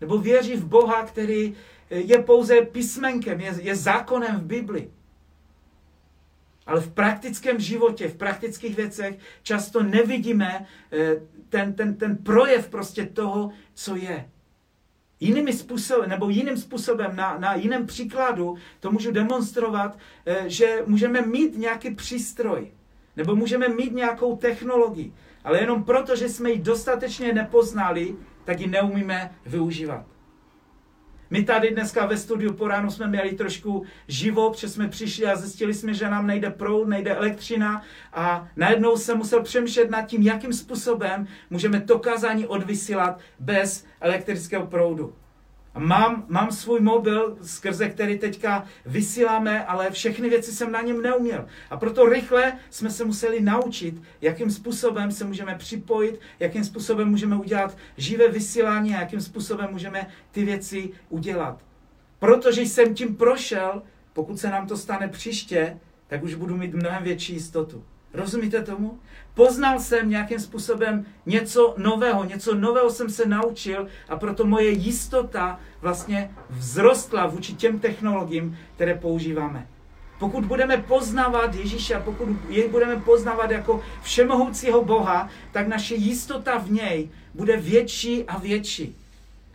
nebo 0.00 0.18
věří 0.18 0.56
v 0.56 0.64
Boha, 0.64 1.04
který 1.06 1.54
je 1.90 2.18
pouze 2.18 2.62
písmenkem, 2.62 3.40
je, 3.40 3.54
je 3.60 3.76
zákonem 3.76 4.40
v 4.40 4.44
Bibli. 4.44 4.90
Ale 6.66 6.80
v 6.80 6.90
praktickém 6.90 7.60
životě, 7.60 8.08
v 8.08 8.16
praktických 8.16 8.76
věcech 8.76 9.18
často 9.42 9.82
nevidíme 9.82 10.66
eh, 10.92 11.20
ten, 11.48 11.74
ten, 11.74 11.94
ten 11.94 12.16
projev 12.16 12.68
prostě 12.68 13.06
toho, 13.06 13.50
co 13.74 13.96
je. 13.96 14.30
Jinými 15.20 15.52
způsobem, 15.52 16.10
nebo 16.10 16.28
jiným 16.28 16.56
způsobem, 16.56 17.16
na, 17.16 17.38
na 17.38 17.54
jiném 17.54 17.86
příkladu, 17.86 18.56
to 18.80 18.90
můžu 18.90 19.10
demonstrovat, 19.10 19.98
eh, 20.26 20.44
že 20.46 20.82
můžeme 20.86 21.26
mít 21.26 21.58
nějaký 21.58 21.94
přístroj, 21.94 22.72
nebo 23.16 23.36
můžeme 23.36 23.68
mít 23.68 23.92
nějakou 23.92 24.36
technologii, 24.36 25.12
ale 25.44 25.60
jenom 25.60 25.84
proto, 25.84 26.16
že 26.16 26.28
jsme 26.28 26.50
ji 26.50 26.58
dostatečně 26.58 27.32
nepoznali, 27.32 28.16
tak 28.44 28.60
ji 28.60 28.66
neumíme 28.66 29.30
využívat. 29.46 30.06
My 31.30 31.42
tady 31.42 31.70
dneska 31.70 32.06
ve 32.06 32.16
studiu 32.16 32.52
po 32.52 32.68
ránu 32.68 32.90
jsme 32.90 33.06
měli 33.06 33.32
trošku 33.32 33.84
živo, 34.08 34.50
protože 34.50 34.68
jsme 34.68 34.88
přišli 34.88 35.26
a 35.26 35.36
zjistili 35.36 35.74
jsme, 35.74 35.94
že 35.94 36.10
nám 36.10 36.26
nejde 36.26 36.50
proud, 36.50 36.88
nejde 36.88 37.14
elektřina 37.14 37.82
a 38.12 38.48
najednou 38.56 38.96
jsem 38.96 39.18
musel 39.18 39.42
přemýšlet 39.42 39.90
nad 39.90 40.02
tím, 40.02 40.22
jakým 40.22 40.52
způsobem 40.52 41.26
můžeme 41.50 41.80
to 41.80 41.98
kázání 41.98 42.46
odvysílat 42.46 43.20
bez 43.38 43.86
elektrického 44.00 44.66
proudu. 44.66 45.14
Mám, 45.78 46.24
mám 46.28 46.52
svůj 46.52 46.80
mobil, 46.80 47.38
skrze 47.42 47.88
který 47.88 48.18
teďka 48.18 48.64
vysíláme, 48.86 49.64
ale 49.64 49.90
všechny 49.90 50.28
věci 50.28 50.52
jsem 50.52 50.72
na 50.72 50.82
něm 50.82 51.02
neuměl. 51.02 51.46
A 51.70 51.76
proto 51.76 52.06
rychle 52.06 52.52
jsme 52.70 52.90
se 52.90 53.04
museli 53.04 53.40
naučit, 53.40 54.02
jakým 54.20 54.50
způsobem 54.50 55.12
se 55.12 55.24
můžeme 55.24 55.54
připojit, 55.54 56.20
jakým 56.40 56.64
způsobem 56.64 57.08
můžeme 57.08 57.36
udělat 57.36 57.76
živé 57.96 58.28
vysílání 58.28 58.94
a 58.94 59.00
jakým 59.00 59.20
způsobem 59.20 59.68
můžeme 59.70 60.06
ty 60.30 60.44
věci 60.44 60.90
udělat. 61.08 61.64
Protože 62.18 62.62
jsem 62.62 62.94
tím 62.94 63.16
prošel, 63.16 63.82
pokud 64.12 64.38
se 64.38 64.50
nám 64.50 64.66
to 64.66 64.76
stane 64.76 65.08
příště, 65.08 65.78
tak 66.06 66.22
už 66.22 66.34
budu 66.34 66.56
mít 66.56 66.74
mnohem 66.74 67.02
větší 67.02 67.32
jistotu. 67.32 67.84
Rozumíte 68.14 68.62
tomu? 68.62 68.98
Poznal 69.34 69.80
jsem 69.80 70.10
nějakým 70.10 70.38
způsobem 70.38 71.06
něco 71.26 71.74
nového, 71.78 72.24
něco 72.24 72.54
nového 72.54 72.90
jsem 72.90 73.10
se 73.10 73.26
naučil 73.26 73.88
a 74.08 74.16
proto 74.16 74.44
moje 74.46 74.70
jistota 74.70 75.60
vlastně 75.80 76.30
vzrostla 76.58 77.26
vůči 77.26 77.54
těm 77.54 77.78
technologiím, 77.78 78.58
které 78.74 78.94
používáme. 78.94 79.66
Pokud 80.18 80.44
budeme 80.44 80.76
poznávat 80.76 81.54
Ježíše, 81.54 82.02
pokud 82.04 82.28
jej 82.48 82.68
budeme 82.68 82.96
poznávat 82.96 83.50
jako 83.50 83.82
všemohoucího 84.02 84.84
Boha, 84.84 85.28
tak 85.52 85.68
naše 85.68 85.94
jistota 85.94 86.58
v 86.58 86.70
něj 86.70 87.08
bude 87.34 87.56
větší 87.56 88.24
a 88.24 88.38
větší. 88.38 88.96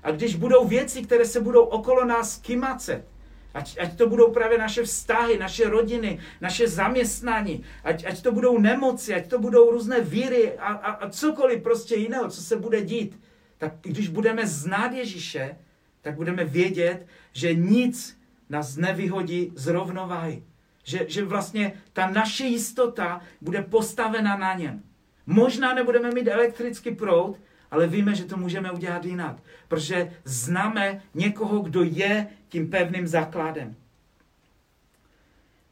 A 0.04 0.12
když 0.12 0.36
budou 0.36 0.68
věci, 0.68 1.02
které 1.02 1.26
se 1.26 1.40
budou 1.40 1.64
okolo 1.64 2.06
nás 2.06 2.38
kymacet, 2.38 3.06
Ať, 3.54 3.78
ať 3.80 3.98
to 3.98 4.10
budou 4.10 4.32
právě 4.32 4.58
naše 4.58 4.84
vztahy, 4.84 5.38
naše 5.38 5.70
rodiny, 5.70 6.20
naše 6.42 6.68
zaměstnání, 6.68 7.64
ať, 7.84 8.06
ať 8.06 8.22
to 8.22 8.32
budou 8.32 8.60
nemoci, 8.60 9.14
ať 9.14 9.28
to 9.28 9.40
budou 9.40 9.72
různé 9.72 10.02
víry 10.02 10.58
a, 10.58 10.68
a, 10.68 10.92
a 10.92 11.10
cokoliv 11.10 11.64
prostě 11.64 11.96
jiného, 11.96 12.30
co 12.30 12.42
se 12.42 12.56
bude 12.56 12.82
dít. 12.82 13.20
Tak 13.58 13.74
když 13.82 14.08
budeme 14.08 14.48
znát 14.48 14.94
Ježíše, 14.94 15.58
tak 16.02 16.16
budeme 16.16 16.46
vědět, 16.46 17.08
že 17.34 17.54
nic 17.54 18.18
nás 18.50 18.76
nevyhodí 18.76 19.52
z 19.56 19.68
rovnováhy. 19.68 20.44
Že, 20.84 21.06
že 21.08 21.26
vlastně 21.26 21.74
ta 21.94 22.10
naše 22.10 22.46
jistota 22.46 23.22
bude 23.42 23.62
postavena 23.62 24.38
na 24.38 24.54
něm. 24.54 24.84
Možná 25.26 25.74
nebudeme 25.74 26.12
mít 26.12 26.28
elektrický 26.28 26.96
proud, 26.96 27.40
ale 27.72 27.88
víme, 27.88 28.16
že 28.16 28.26
to 28.26 28.38
můžeme 28.38 28.72
udělat 28.72 29.06
jinak, 29.06 29.36
protože 29.68 30.14
známe 30.24 31.02
někoho, 31.14 31.60
kdo 31.60 31.84
je 31.84 32.28
tím 32.50 32.70
pevným 32.70 33.08
základem. 33.08 33.76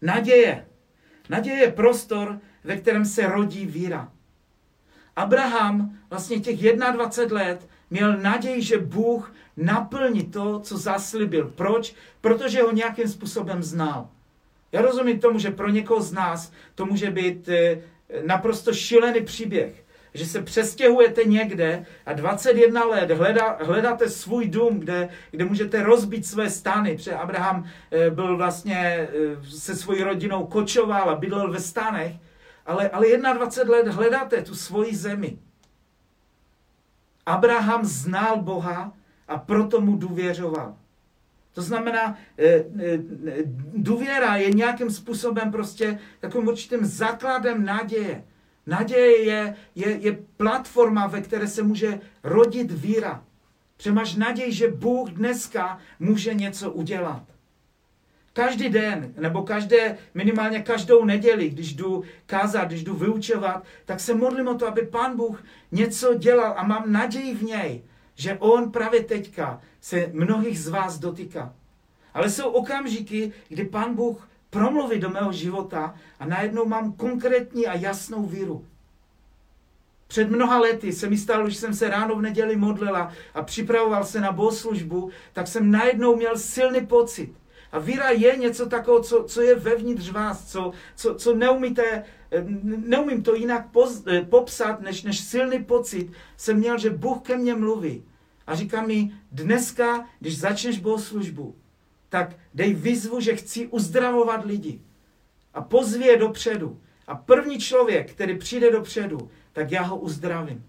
Naděje. 0.01 0.65
Naděje 1.29 1.57
je 1.57 1.71
prostor, 1.71 2.39
ve 2.63 2.77
kterém 2.77 3.05
se 3.05 3.27
rodí 3.27 3.65
víra. 3.65 4.11
Abraham 5.15 5.97
vlastně 6.09 6.39
těch 6.39 6.59
21 6.75 7.37
let 7.43 7.69
měl 7.89 8.17
naději, 8.17 8.61
že 8.61 8.77
Bůh 8.77 9.33
naplní 9.57 10.23
to, 10.23 10.59
co 10.59 10.77
zaslibil. 10.77 11.53
Proč? 11.55 11.95
Protože 12.21 12.61
ho 12.61 12.71
nějakým 12.71 13.07
způsobem 13.07 13.63
znal. 13.63 14.09
Já 14.71 14.81
rozumím 14.81 15.19
tomu, 15.19 15.39
že 15.39 15.51
pro 15.51 15.69
někoho 15.69 16.01
z 16.01 16.13
nás 16.13 16.51
to 16.75 16.85
může 16.85 17.11
být 17.11 17.49
eh, 17.49 17.81
naprosto 18.25 18.73
šílený 18.73 19.21
příběh. 19.21 19.86
Že 20.17 20.25
se 20.25 20.41
přestěhujete 20.41 21.23
někde 21.23 21.85
a 22.05 22.13
21 22.13 22.85
let 22.85 23.11
hledá, 23.11 23.57
hledáte 23.61 24.09
svůj 24.09 24.47
dům, 24.49 24.79
kde, 24.79 25.09
kde 25.31 25.45
můžete 25.45 25.83
rozbít 25.83 26.25
své 26.25 26.49
stany. 26.49 26.95
Protože 26.95 27.13
Abraham 27.13 27.65
eh, 27.91 28.09
byl 28.09 28.37
vlastně 28.37 28.77
eh, 28.77 29.09
se 29.43 29.75
svojí 29.75 30.03
rodinou 30.03 30.45
kočoval 30.45 31.09
a 31.09 31.15
bydlel 31.15 31.51
ve 31.51 31.59
stanech. 31.59 32.15
Ale, 32.65 32.89
ale 32.89 33.07
21 33.17 33.77
let 33.77 33.87
hledáte 33.87 34.41
tu 34.41 34.55
svoji 34.55 34.95
zemi. 34.95 35.37
Abraham 37.25 37.85
znal 37.85 38.41
Boha 38.41 38.93
a 39.27 39.37
proto 39.37 39.81
mu 39.81 39.97
důvěřoval. 39.97 40.75
To 41.53 41.61
znamená, 41.61 42.17
eh, 42.37 42.65
důvěra 43.75 44.35
je 44.35 44.51
nějakým 44.51 44.91
způsobem 44.91 45.51
prostě 45.51 45.99
takovým 46.19 46.47
určitým 46.47 46.85
základem 46.85 47.65
naděje. 47.65 48.23
Naděje 48.67 49.23
je, 49.23 49.55
je, 49.75 49.89
je 49.89 50.17
platforma, 50.37 51.07
ve 51.07 51.21
které 51.21 51.47
se 51.47 51.63
může 51.63 51.99
rodit 52.23 52.71
víra. 52.71 53.23
Protože 53.77 53.91
máš 53.91 54.15
naději, 54.15 54.51
že 54.51 54.67
Bůh 54.67 55.09
dneska 55.09 55.79
může 55.99 56.33
něco 56.33 56.71
udělat. 56.71 57.23
Každý 58.33 58.69
den, 58.69 59.13
nebo 59.17 59.41
každé, 59.41 59.97
minimálně 60.13 60.61
každou 60.61 61.05
neděli, 61.05 61.49
když 61.49 61.73
jdu 61.73 62.03
kázat, 62.25 62.67
když 62.67 62.83
jdu 62.83 62.95
vyučovat, 62.95 63.63
tak 63.85 63.99
se 63.99 64.13
modlím 64.13 64.47
o 64.47 64.55
to, 64.55 64.67
aby 64.67 64.81
Pán 64.81 65.17
Bůh 65.17 65.43
něco 65.71 66.13
dělal 66.13 66.53
a 66.57 66.63
mám 66.63 66.91
naději 66.91 67.35
v 67.35 67.43
něj, 67.43 67.83
že 68.15 68.37
On 68.39 68.71
právě 68.71 69.03
teďka 69.03 69.61
se 69.81 70.09
mnohých 70.13 70.59
z 70.59 70.67
vás 70.67 70.99
dotýká. 70.99 71.53
Ale 72.13 72.29
jsou 72.29 72.49
okamžiky, 72.49 73.31
kdy 73.49 73.65
Pán 73.65 73.95
Bůh 73.95 74.29
promluví 74.57 74.99
do 74.99 75.09
mého 75.09 75.31
života 75.31 75.95
a 76.19 76.25
najednou 76.25 76.65
mám 76.65 76.93
konkrétní 76.93 77.67
a 77.67 77.77
jasnou 77.77 78.25
víru. 78.25 78.65
Před 80.07 80.29
mnoha 80.29 80.59
lety 80.59 80.93
se 80.93 81.09
mi 81.09 81.17
stalo, 81.17 81.49
že 81.49 81.55
jsem 81.55 81.73
se 81.73 81.89
ráno 81.89 82.15
v 82.15 82.21
neděli 82.21 82.55
modlila 82.55 83.11
a 83.33 83.41
připravoval 83.41 84.05
se 84.05 84.21
na 84.21 84.31
bohoslužbu, 84.31 85.09
tak 85.33 85.47
jsem 85.47 85.71
najednou 85.71 86.15
měl 86.15 86.37
silný 86.37 86.85
pocit. 86.85 87.33
A 87.71 87.79
víra 87.79 88.09
je 88.09 88.37
něco 88.37 88.65
takového, 88.65 89.03
co, 89.03 89.23
co 89.23 89.41
je 89.41 89.55
vevnitř 89.55 90.11
vás, 90.11 90.51
co, 90.51 90.71
co, 90.95 91.15
co 91.15 91.35
neumíte, 91.35 92.03
neumím 92.65 93.23
to 93.23 93.35
jinak 93.35 93.71
poz, 93.71 94.03
popsat, 94.29 94.81
než, 94.81 95.03
než 95.03 95.19
silný 95.19 95.63
pocit 95.63 96.11
jsem 96.37 96.57
měl, 96.57 96.77
že 96.77 96.89
Bůh 96.89 97.21
ke 97.21 97.37
mně 97.37 97.55
mluví. 97.55 98.03
A 98.47 98.55
říká 98.55 98.81
mi, 98.81 99.11
dneska, 99.31 100.05
když 100.19 100.39
začneš 100.39 100.79
bohoslužbu, 100.79 101.55
tak 102.09 102.35
dej 102.53 102.73
výzvu, 102.73 103.19
že 103.19 103.35
chci 103.35 103.67
uzdravovat 103.67 104.45
lidi. 104.45 104.81
A 105.53 105.61
pozvi 105.61 106.05
je 106.05 106.17
dopředu. 106.17 106.79
A 107.07 107.15
první 107.15 107.59
člověk, 107.59 108.11
který 108.11 108.37
přijde 108.37 108.71
dopředu, 108.71 109.29
tak 109.53 109.71
já 109.71 109.81
ho 109.81 109.97
uzdravím. 109.97 110.65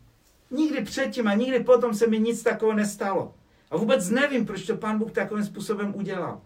Nikdy 0.50 0.85
předtím 0.85 1.28
a 1.28 1.35
nikdy 1.35 1.61
potom 1.61 1.95
se 1.95 2.07
mi 2.07 2.18
nic 2.18 2.42
takového 2.42 2.76
nestalo. 2.76 3.35
A 3.71 3.76
vůbec 3.76 4.11
nevím, 4.11 4.47
proč 4.47 4.66
to 4.66 4.76
pán 4.76 4.99
Bůh 4.99 5.12
takovým 5.12 5.45
způsobem 5.45 5.95
udělal. 5.97 6.40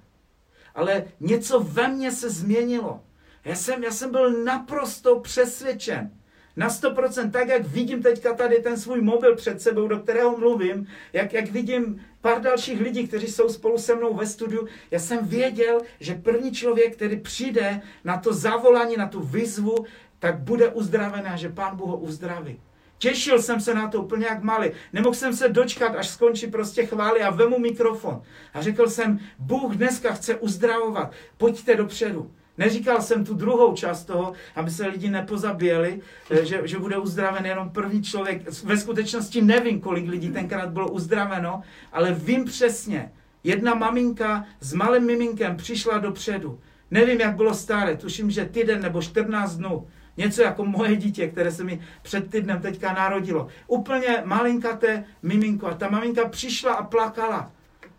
Ale 0.75 1.05
něco 1.21 1.61
ve 1.61 1.89
mně 1.89 2.13
se 2.13 2.31
změnilo. 2.31 3.01
Já 3.45 3.55
jsem, 3.55 3.85
já 3.85 3.91
jsem 3.91 4.11
byl 4.11 4.45
naprosto 4.45 5.21
přesvědčen, 5.21 6.11
na 6.57 6.69
100%, 6.69 7.31
tak 7.31 7.49
jak 7.49 7.67
vidím 7.67 8.03
teďka 8.03 8.35
tady 8.35 8.57
ten 8.57 8.77
svůj 8.77 9.01
mobil 9.01 9.37
před 9.37 9.63
sebou, 9.63 9.89
do 9.89 9.99
kterého 9.99 10.39
mluvím, 10.39 10.87
jak, 11.13 11.33
jak 11.33 11.51
vidím 11.51 12.03
pár 12.21 12.41
dalších 12.41 12.81
lidí, 12.81 13.09
kteří 13.09 13.27
jsou 13.27 13.49
spolu 13.49 13.79
se 13.79 13.95
mnou 13.95 14.15
ve 14.15 14.27
studiu, 14.27 14.67
já 14.91 14.99
jsem 14.99 15.27
věděl, 15.27 15.81
že 16.01 16.15
první 16.15 16.53
člověk, 16.53 16.97
který 16.97 17.21
přijde 17.21 17.81
na 18.05 18.19
to 18.19 18.33
zavolání, 18.33 18.97
na 18.97 19.09
tu 19.09 19.21
výzvu, 19.21 19.75
tak 20.19 20.39
bude 20.39 20.69
uzdravený 20.69 21.27
a 21.27 21.37
že 21.37 21.49
Pán 21.49 21.77
Bůh 21.77 21.89
ho 21.89 21.97
uzdraví. 21.97 22.61
Těšil 22.99 23.43
jsem 23.43 23.61
se 23.61 23.75
na 23.75 23.89
to 23.89 24.03
úplně 24.03 24.27
jak 24.27 24.43
malý. 24.43 24.71
Nemohl 24.93 25.15
jsem 25.15 25.37
se 25.37 25.49
dočkat, 25.49 25.97
až 25.97 26.09
skončí 26.09 26.47
prostě 26.47 26.87
chvály 26.87 27.23
a 27.23 27.31
vemu 27.31 27.59
mikrofon. 27.59 28.23
A 28.55 28.63
řekl 28.63 28.89
jsem, 28.89 29.19
Bůh 29.39 29.77
dneska 29.77 30.13
chce 30.13 30.35
uzdravovat, 30.35 31.13
pojďte 31.37 31.77
dopředu. 31.77 32.31
Neříkal 32.63 33.03
jsem 33.03 33.25
tu 33.25 33.35
druhou 33.35 33.75
část 33.75 34.05
toho, 34.05 34.33
aby 34.57 34.71
se 34.71 34.87
lidi 34.87 35.11
nepozabíjeli, 35.11 36.01
eh, 36.31 36.45
že, 36.45 36.61
že 36.65 36.79
bude 36.79 36.99
uzdraven 36.99 37.47
jenom 37.47 37.71
první 37.71 38.03
člověk. 38.03 38.63
Ve 38.65 38.77
skutečnosti 38.77 39.43
nevím, 39.43 39.81
kolik 39.81 40.11
lidí 40.11 40.31
tenkrát 40.31 40.71
bylo 40.71 40.91
uzdraveno, 40.91 41.63
ale 41.93 42.13
vím 42.13 42.45
přesně. 42.45 43.13
Jedna 43.45 43.75
maminka 43.75 44.45
s 44.61 44.73
malým 44.73 45.07
miminkem 45.07 45.57
přišla 45.57 45.99
dopředu. 45.99 46.61
Nevím, 46.91 47.21
jak 47.21 47.37
bylo 47.37 47.55
staré, 47.55 47.97
tuším, 47.97 48.31
že 48.31 48.45
týden 48.45 48.83
nebo 48.83 49.03
14 49.03 49.57
dnů. 49.57 49.87
Něco 50.17 50.43
jako 50.43 50.65
moje 50.65 50.97
dítě, 50.97 51.29
které 51.29 51.53
se 51.53 51.65
mi 51.65 51.81
před 52.03 52.31
týdnem 52.31 52.61
teďka 52.61 52.93
narodilo. 52.93 53.49
Úplně 53.67 54.23
malinkaté 54.25 55.05
miminko. 55.23 55.67
A 55.67 55.75
ta 55.75 55.91
maminka 55.91 56.29
přišla 56.29 56.75
a 56.75 56.83
plakala 56.83 57.51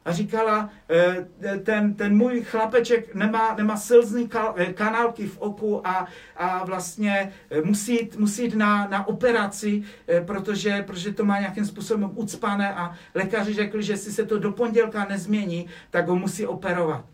a 0.06 0.12
říkala, 0.12 0.70
eh, 0.90 1.28
ten, 1.64 1.94
ten 1.94 2.18
můj 2.18 2.42
chlapeček 2.42 3.16
nemá, 3.16 3.56
nemá 3.56 3.78
slzný 3.78 4.30
eh, 4.56 4.74
kanálky 4.74 5.28
v 5.28 5.38
oku 5.38 5.88
a, 5.88 6.08
a 6.38 6.66
vlastně 6.66 7.34
eh, 7.50 7.62
musí 7.62 7.94
jít, 7.94 8.16
musí 8.18 8.44
jít 8.44 8.56
na, 8.56 8.88
na 8.88 9.08
operaci, 9.08 9.84
protože, 10.26 10.84
protože 10.88 11.14
to 11.14 11.26
má 11.26 11.40
nějakým 11.40 11.66
způsobem 11.66 12.12
ucpané 12.16 12.74
a 12.74 12.94
lékaři 13.16 13.54
řekli, 13.54 13.84
že 13.84 13.94
jestli 13.94 14.12
se 14.12 14.26
to 14.26 14.40
do 14.40 14.52
pondělka 14.52 15.06
nezmění, 15.10 15.68
tak 15.90 16.08
ho 16.08 16.16
musí 16.16 16.46
operovat. 16.46 17.13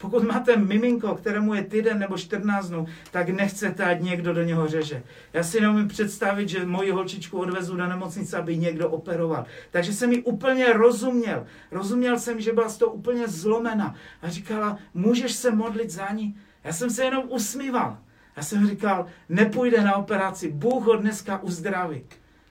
Pokud 0.00 0.22
máte 0.22 0.56
miminko, 0.56 1.14
kterému 1.14 1.54
je 1.54 1.64
týden 1.64 1.98
nebo 1.98 2.18
14 2.18 2.68
dnů, 2.68 2.86
tak 3.10 3.28
nechcete, 3.28 3.84
ať 3.84 4.00
někdo 4.00 4.34
do 4.34 4.42
něho 4.42 4.68
řeže. 4.68 5.02
Já 5.32 5.42
si 5.42 5.60
neumím 5.60 5.88
představit, 5.88 6.48
že 6.48 6.66
moji 6.66 6.90
holčičku 6.90 7.38
odvezu 7.38 7.76
do 7.76 7.86
nemocnice, 7.86 8.36
aby 8.36 8.56
někdo 8.56 8.90
operoval. 8.90 9.44
Takže 9.70 9.92
jsem 9.92 10.10
mi 10.10 10.22
úplně 10.22 10.72
rozuměl. 10.72 11.46
Rozuměl 11.70 12.18
jsem, 12.18 12.40
že 12.40 12.52
byla 12.52 12.68
z 12.68 12.76
toho 12.76 12.92
úplně 12.92 13.28
zlomena. 13.28 13.94
A 14.22 14.28
říkala, 14.28 14.78
můžeš 14.94 15.32
se 15.32 15.50
modlit 15.50 15.90
za 15.90 16.08
ní? 16.12 16.38
Já 16.64 16.72
jsem 16.72 16.90
se 16.90 17.04
jenom 17.04 17.24
usmíval. 17.28 17.98
Já 18.36 18.42
jsem 18.42 18.68
říkal, 18.68 19.06
nepůjde 19.28 19.84
na 19.84 19.96
operaci, 19.96 20.52
Bůh 20.52 20.84
ho 20.84 20.96
dneska 20.96 21.42
uzdraví. 21.42 22.02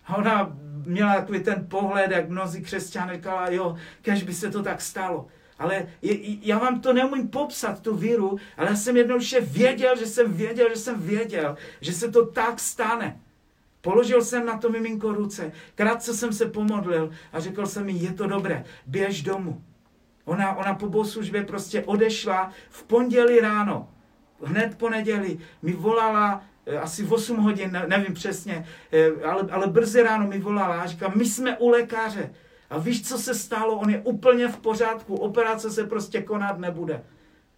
A 0.05 0.15
ona 0.15 0.57
měla 0.85 1.15
takový 1.15 1.39
ten 1.39 1.67
pohled, 1.69 2.12
jak 2.12 2.29
mnozí 2.29 2.62
křesťané 2.62 3.13
říkala, 3.13 3.49
jo, 3.49 3.75
kež 4.01 4.23
by 4.23 4.33
se 4.33 4.51
to 4.51 4.63
tak 4.63 4.81
stalo. 4.81 5.27
Ale 5.60 5.88
já 6.41 6.58
vám 6.58 6.82
to 6.82 6.93
neumím 6.93 7.28
popsat, 7.28 7.82
tu 7.82 7.95
víru, 7.95 8.38
ale 8.58 8.69
já 8.69 8.76
jsem 8.76 8.98
jednoduše 8.98 9.41
věděl, 9.41 9.95
že 9.98 10.06
jsem 10.06 10.34
věděl, 10.34 10.69
že 10.69 10.76
jsem 10.76 11.02
věděl, 11.02 11.56
že 11.82 11.93
se 11.93 12.12
to 12.12 12.26
tak 12.26 12.60
stane. 12.60 13.19
Položil 13.82 14.22
jsem 14.22 14.45
na 14.45 14.58
to 14.58 14.69
miminko 14.69 15.13
ruce, 15.13 15.52
krátce 15.76 16.13
jsem 16.13 16.34
se 16.34 16.45
pomodlil 16.45 17.12
a 17.34 17.39
řekl 17.39 17.65
jsem 17.65 17.86
mi, 17.86 17.93
je 17.93 18.13
to 18.13 18.28
dobré, 18.28 18.63
běž 18.86 19.22
domů. 19.22 19.63
Ona, 20.26 20.56
ona 20.56 20.74
po 20.76 20.89
bohoslužbě 20.89 21.43
prostě 21.43 21.84
odešla 21.84 22.52
v 22.69 22.84
pondělí 22.84 23.39
ráno, 23.39 23.89
hned 24.43 24.78
po 24.78 24.89
neděli, 24.89 25.39
mi 25.62 25.74
volala 25.74 26.43
eh, 26.65 26.78
asi 26.78 27.04
v 27.04 27.13
8 27.13 27.38
hodin, 27.38 27.84
nevím 27.88 28.13
přesně, 28.13 28.65
eh, 28.91 29.26
ale, 29.26 29.48
ale 29.52 29.67
brzy 29.67 30.04
ráno 30.04 30.28
mi 30.28 30.39
volala 30.39 30.82
a 30.82 30.86
říká, 30.86 31.12
my 31.15 31.26
jsme 31.26 31.58
u 31.58 31.69
lékaře, 31.69 32.34
a 32.69 32.77
víš, 32.77 33.08
co 33.08 33.17
se 33.17 33.36
stalo? 33.36 33.75
On 33.75 33.89
je 33.89 33.99
úplně 33.99 34.47
v 34.47 34.58
pořádku. 34.58 35.15
Operace 35.15 35.71
se 35.71 35.84
prostě 35.84 36.21
konat 36.21 36.60
nebude. 36.60 37.03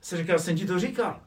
Se 0.02 0.18
říkal, 0.18 0.40
jsem 0.40 0.56
ti 0.56 0.66
to 0.66 0.80
říkal. 0.80 1.22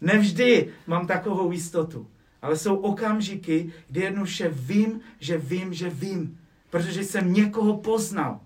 Nevždy 0.00 0.72
mám 0.86 1.06
takovou 1.06 1.52
jistotu. 1.52 2.06
Ale 2.42 2.56
jsou 2.56 2.76
okamžiky, 2.76 3.72
kdy 3.88 4.00
jednoduše 4.00 4.48
vím, 4.48 5.00
že 5.20 5.38
vím, 5.38 5.74
že 5.74 5.90
vím. 5.90 6.40
Protože 6.70 7.04
jsem 7.04 7.32
někoho 7.32 7.76
poznal. 7.76 8.40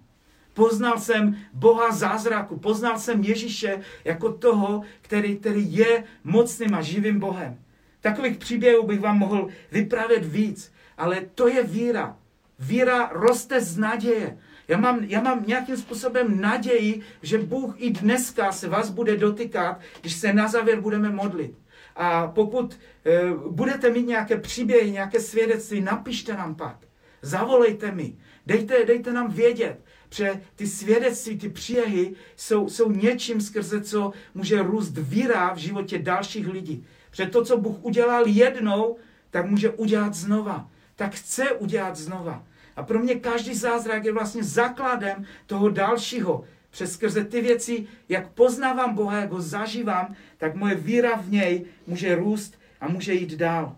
Poznal 0.55 0.99
jsem 0.99 1.37
Boha 1.53 1.93
zázraku, 1.93 2.57
poznal 2.57 2.99
jsem 2.99 3.25
Ježíše 3.25 3.81
jako 4.05 4.33
toho, 4.33 4.83
který, 5.01 5.37
který 5.37 5.77
je 5.77 6.05
mocným 6.25 6.75
a 6.75 6.83
živým 6.83 7.21
Bohem. 7.21 7.59
Takových 8.01 8.39
příběhů 8.39 8.87
bych 8.87 9.01
vám 9.01 9.19
mohl 9.19 9.49
vyprávět 9.73 10.25
víc, 10.25 10.73
ale 10.99 11.21
to 11.35 11.49
je 11.49 11.63
víra. 11.63 12.17
Víra 12.61 13.11
roste 13.13 13.61
z 13.61 13.79
naděje. 13.79 14.39
Já 14.69 14.79
mám, 14.79 15.05
já 15.05 15.21
mám 15.21 15.45
nějakým 15.47 15.77
způsobem 15.77 16.41
naději, 16.41 17.01
že 17.23 17.39
Bůh 17.39 17.75
i 17.77 17.91
dneska 17.91 18.53
se 18.53 18.69
vás 18.69 18.91
bude 18.91 19.17
dotýkat, 19.17 19.81
když 20.01 20.15
se 20.15 20.33
na 20.33 20.49
závěr 20.49 20.81
budeme 20.81 21.11
modlit. 21.11 21.59
A 21.97 22.29
pokud 22.29 22.79
e, 23.05 23.21
budete 23.49 23.91
mít 23.91 24.07
nějaké 24.07 24.37
příběhy, 24.37 24.91
nějaké 24.91 25.21
svědectví, 25.21 25.81
napište 25.81 26.33
nám 26.33 26.55
pak. 26.55 26.77
zavolejte 27.23 27.93
mi, 27.93 28.17
dejte, 28.47 28.85
dejte 28.85 29.13
nám 29.13 29.31
vědět, 29.31 29.85
protože 30.09 30.41
ty 30.57 30.67
svědectví, 30.67 31.39
ty 31.39 31.49
příjehy 31.49 32.15
jsou, 32.37 32.69
jsou 32.69 32.91
něčím, 32.91 33.41
skrze 33.41 33.81
co 33.81 34.13
může 34.35 34.63
růst 34.63 34.99
víra 34.99 35.55
v 35.55 35.59
životě 35.59 35.99
dalších 35.99 36.49
lidí. 36.49 36.87
Protože 37.11 37.27
to, 37.27 37.45
co 37.45 37.59
Bůh 37.59 37.77
udělal 37.83 38.27
jednou, 38.27 38.97
tak 39.31 39.47
může 39.47 39.71
udělat 39.71 40.15
znova. 40.15 40.71
Tak 40.97 41.15
chce 41.15 41.53
udělat 41.53 41.97
znova. 41.97 42.45
A 42.81 42.83
pro 42.83 42.99
mě 42.99 43.15
každý 43.15 43.55
zázrak 43.55 44.05
je 44.05 44.13
vlastně 44.13 44.45
základem 44.45 45.25
toho 45.47 45.69
dalšího. 45.69 46.45
Přes 46.71 46.93
skrze 46.93 47.25
ty 47.25 47.41
věci, 47.41 47.87
jak 48.09 48.29
poznávám 48.29 48.95
Boha, 48.95 49.21
jak 49.21 49.31
ho 49.31 49.41
zažívám, 49.41 50.15
tak 50.39 50.55
moje 50.55 50.75
víra 50.75 51.17
v 51.17 51.31
něj 51.31 51.65
může 51.87 52.15
růst 52.15 52.59
a 52.81 52.89
může 52.89 53.15
jít 53.15 53.35
dál. 53.35 53.77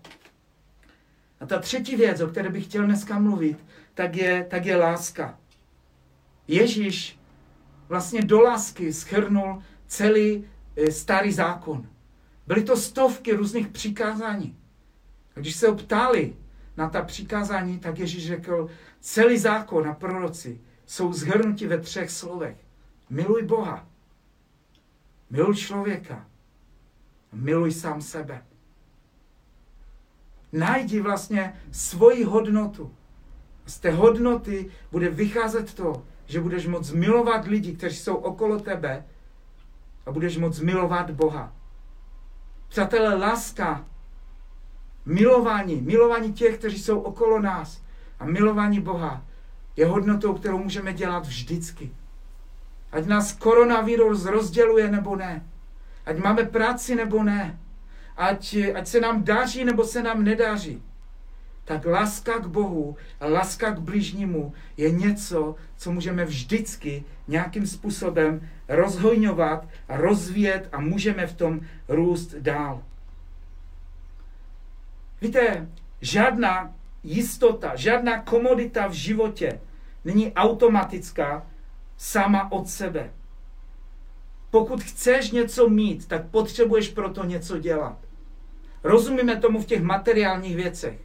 A 1.41 1.47
ta 1.47 1.59
třetí 1.59 1.97
věc, 1.97 2.21
o 2.21 2.27
které 2.27 2.51
bych 2.51 2.65
chtěl 2.65 2.85
dneska 2.85 3.19
mluvit, 3.19 3.59
tak 3.95 4.17
je, 4.17 4.47
tak 4.51 4.67
je 4.67 4.77
láska. 4.77 5.39
Ježíš 6.49 7.19
vlastně 7.89 8.23
do 8.23 8.41
lásky 8.41 8.93
schrnul 8.93 9.63
celý 9.87 10.45
eh, 10.77 10.91
starý 10.91 11.33
zákon. 11.33 11.87
Byly 12.47 12.63
to 12.63 12.77
stovky 12.77 13.33
různých 13.33 13.69
přikázání. 13.69 14.57
A 15.37 15.41
když 15.41 15.57
se 15.57 15.69
ho 15.69 15.75
ptali 15.75 16.35
na 16.77 16.89
ta 16.89 17.03
přikázání, 17.03 17.79
tak 17.79 17.99
Ježíš 17.99 18.27
řekl, 18.27 18.69
celý 19.01 19.39
zákon 19.39 19.89
a 19.89 19.95
proroci 19.95 20.61
jsou 20.87 21.13
zhrnuti 21.13 21.67
ve 21.67 21.79
třech 21.79 22.11
slovech. 22.11 22.57
Miluj 23.11 23.43
Boha, 23.43 23.87
miluj 25.31 25.57
člověka, 25.57 26.27
miluj 27.33 27.73
sám 27.73 28.03
sebe. 28.03 28.43
Najdi 30.53 31.01
vlastně 31.01 31.55
svoji 31.73 32.25
hodnotu. 32.25 32.95
Z 33.67 33.81
té 33.81 33.91
hodnoty 33.91 34.71
bude 34.91 35.11
vycházet 35.11 35.75
to, 35.75 36.05
že 36.27 36.41
budeš 36.41 36.67
moct 36.67 36.93
milovat 36.93 37.47
lidi, 37.47 37.77
kteří 37.77 37.97
jsou 37.97 38.15
okolo 38.15 38.61
tebe 38.61 39.05
a 40.07 40.13
budeš 40.13 40.37
moct 40.37 40.61
milovat 40.61 41.11
Boha. 41.11 41.53
Přátelé, 42.69 43.15
láska, 43.15 43.85
milování, 45.07 45.81
milování 45.81 46.33
těch, 46.33 46.59
kteří 46.59 46.79
jsou 46.79 47.01
okolo 47.01 47.41
nás 47.41 47.83
a 48.19 48.27
milování 48.27 48.81
Boha 48.81 49.25
je 49.77 49.87
hodnotou, 49.87 50.35
kterou 50.35 50.59
můžeme 50.59 50.93
dělat 50.93 51.27
vždycky. 51.27 51.91
Ať 52.93 53.07
nás 53.07 53.33
koronavirus 53.33 54.25
rozděluje 54.25 54.91
nebo 54.91 55.17
ne. 55.17 55.47
Ať 56.07 56.17
máme 56.17 56.45
práci 56.45 56.95
nebo 56.95 57.23
ne. 57.23 57.59
Ať, 58.17 58.57
ať 58.75 58.87
se 58.87 59.01
nám 59.01 59.25
daří 59.25 59.65
nebo 59.65 59.85
se 59.85 60.03
nám 60.03 60.25
nedaří. 60.25 60.83
Tak 61.65 61.87
láska 61.87 62.39
k 62.39 62.47
Bohu 62.47 62.97
a 63.21 63.27
láska 63.27 63.71
k 63.71 63.79
bližnímu 63.81 64.53
je 64.77 64.91
něco, 64.91 65.55
co 65.77 65.93
můžeme 65.93 66.25
vždycky 66.25 67.05
nějakým 67.29 67.67
způsobem 67.67 68.49
rozhojňovat 68.69 69.69
a 69.89 69.97
rozvíjet 69.97 70.69
a 70.73 70.81
můžeme 70.81 71.27
v 71.27 71.35
tom 71.35 71.61
růst 71.89 72.35
dál. 72.35 72.83
Víte, 75.23 75.69
žádná 76.01 76.75
jistota, 77.03 77.77
žádná 77.77 78.23
komodita 78.23 78.87
v 78.87 78.93
životě 78.93 79.61
není 80.05 80.33
automatická 80.33 81.47
sama 81.97 82.53
od 82.53 82.69
sebe. 82.69 83.13
Pokud 84.51 84.83
chceš 84.83 85.31
něco 85.31 85.69
mít, 85.69 86.09
tak 86.09 86.27
potřebuješ 86.31 86.89
proto 86.89 87.25
něco 87.25 87.59
dělat. 87.59 87.99
Rozumíme 88.83 89.37
tomu 89.37 89.63
v 89.63 89.67
těch 89.67 89.83
materiálních 89.83 90.57
věcech. 90.57 90.99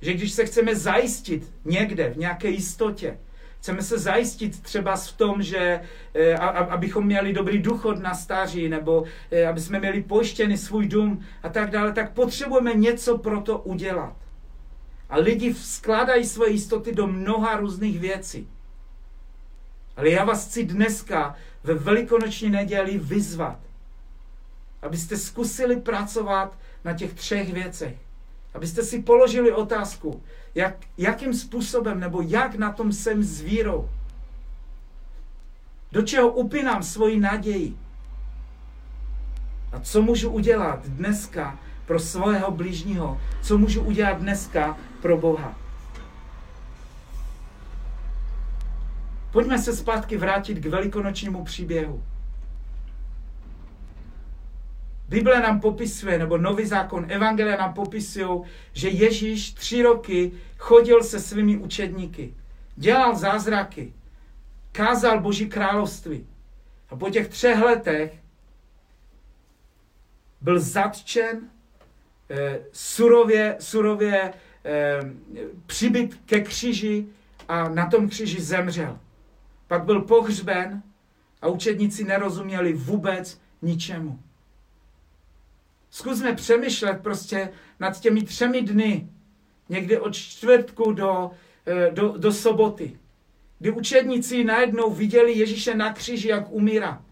Že 0.00 0.14
když 0.14 0.32
se 0.32 0.44
chceme 0.44 0.76
zajistit 0.76 1.52
někde, 1.64 2.10
v 2.10 2.18
nějaké 2.18 2.48
jistotě, 2.48 3.18
chceme 3.60 3.82
se 3.82 3.98
zajistit 3.98 4.62
třeba 4.62 4.96
v 4.96 5.12
tom, 5.12 5.42
že 5.42 5.80
eh, 6.14 6.34
abychom 6.34 7.04
měli 7.04 7.32
dobrý 7.32 7.58
důchod 7.58 7.98
na 7.98 8.14
stáří, 8.14 8.68
nebo 8.68 9.04
eh, 9.30 9.46
aby 9.46 9.60
jsme 9.60 9.78
měli 9.78 10.02
pojištěný 10.02 10.56
svůj 10.58 10.88
dům 10.88 11.24
a 11.42 11.48
tak 11.48 11.70
dále, 11.70 11.92
tak 11.92 12.12
potřebujeme 12.12 12.74
něco 12.74 13.18
pro 13.18 13.40
to 13.40 13.58
udělat. 13.58 14.16
A 15.10 15.16
lidi 15.16 15.54
skládají 15.54 16.24
svoje 16.24 16.52
jistoty 16.52 16.92
do 16.94 17.06
mnoha 17.06 17.56
různých 17.56 18.00
věcí. 18.00 18.48
Ale 19.96 20.10
já 20.10 20.24
vás 20.24 20.48
chci 20.48 20.64
dneska 20.64 21.36
ve 21.64 21.74
velikonoční 21.74 22.50
neděli 22.50 22.98
vyzvat, 22.98 23.58
abyste 24.82 25.16
zkusili 25.16 25.76
pracovat 25.76 26.58
na 26.84 26.92
těch 26.92 27.14
třech 27.14 27.52
věcech. 27.52 27.96
Abyste 28.54 28.82
si 28.82 29.02
položili 29.02 29.52
otázku, 29.52 30.22
jak, 30.54 30.74
jakým 30.98 31.34
způsobem 31.34 32.00
nebo 32.00 32.22
jak 32.22 32.54
na 32.54 32.72
tom 32.72 32.92
jsem 32.92 33.22
s 33.22 33.40
vírou. 33.40 33.90
Do 35.92 36.02
čeho 36.02 36.28
upínám 36.28 36.82
svoji 36.82 37.20
naději. 37.20 37.76
A 39.72 39.80
co 39.80 40.02
můžu 40.02 40.30
udělat 40.30 40.86
dneska 40.86 41.58
pro 41.86 41.98
svého 41.98 42.50
blížního? 42.50 43.20
Co 43.42 43.58
můžu 43.58 43.82
udělat 43.82 44.18
dneska 44.18 44.78
pro 45.02 45.16
Boha? 45.16 45.54
Pojďme 49.32 49.58
se 49.58 49.76
zpátky 49.76 50.16
vrátit 50.16 50.54
k 50.54 50.66
velikonočnímu 50.66 51.44
příběhu. 51.44 52.02
Bible 55.10 55.40
nám 55.40 55.60
popisuje, 55.60 56.18
nebo 56.18 56.38
Nový 56.38 56.66
zákon, 56.66 57.06
Evangelia 57.08 57.56
nám 57.56 57.74
popisují, 57.74 58.42
že 58.72 58.88
Ježíš 58.88 59.52
tři 59.52 59.82
roky 59.82 60.32
chodil 60.58 61.02
se 61.02 61.20
svými 61.20 61.56
učedníky, 61.56 62.34
dělal 62.76 63.16
zázraky, 63.16 63.92
kázal 64.72 65.20
Boží 65.20 65.48
království. 65.48 66.26
A 66.90 66.96
po 66.96 67.10
těch 67.10 67.28
třech 67.28 67.58
letech 67.58 68.18
byl 70.40 70.60
zatčen, 70.60 71.50
eh, 72.30 72.60
surově, 72.72 73.56
surově 73.60 74.32
eh, 74.64 75.00
přibyt 75.66 76.14
ke 76.26 76.40
kříži 76.40 77.06
a 77.48 77.68
na 77.68 77.86
tom 77.86 78.08
kříži 78.08 78.40
zemřel. 78.40 78.98
Pak 79.66 79.84
byl 79.84 80.00
pohřben 80.00 80.82
a 81.42 81.48
učedníci 81.48 82.04
nerozuměli 82.04 82.72
vůbec 82.72 83.40
ničemu. 83.62 84.18
Zkusme 85.90 86.34
přemýšlet 86.34 87.02
prostě 87.02 87.52
nad 87.80 88.00
těmi 88.00 88.22
třemi 88.22 88.62
dny, 88.62 89.08
někdy 89.68 90.00
od 90.00 90.14
čtvrtku 90.14 90.92
do, 90.92 91.30
eh, 91.66 91.90
do, 91.90 92.14
do 92.16 92.32
soboty, 92.32 92.98
kdy 93.58 93.70
učedníci 93.70 94.44
najednou 94.44 94.90
viděli 94.90 95.32
Ježíše 95.32 95.74
na 95.74 95.92
kříži, 95.92 96.28
jak 96.28 96.52
umírá. 96.52 97.04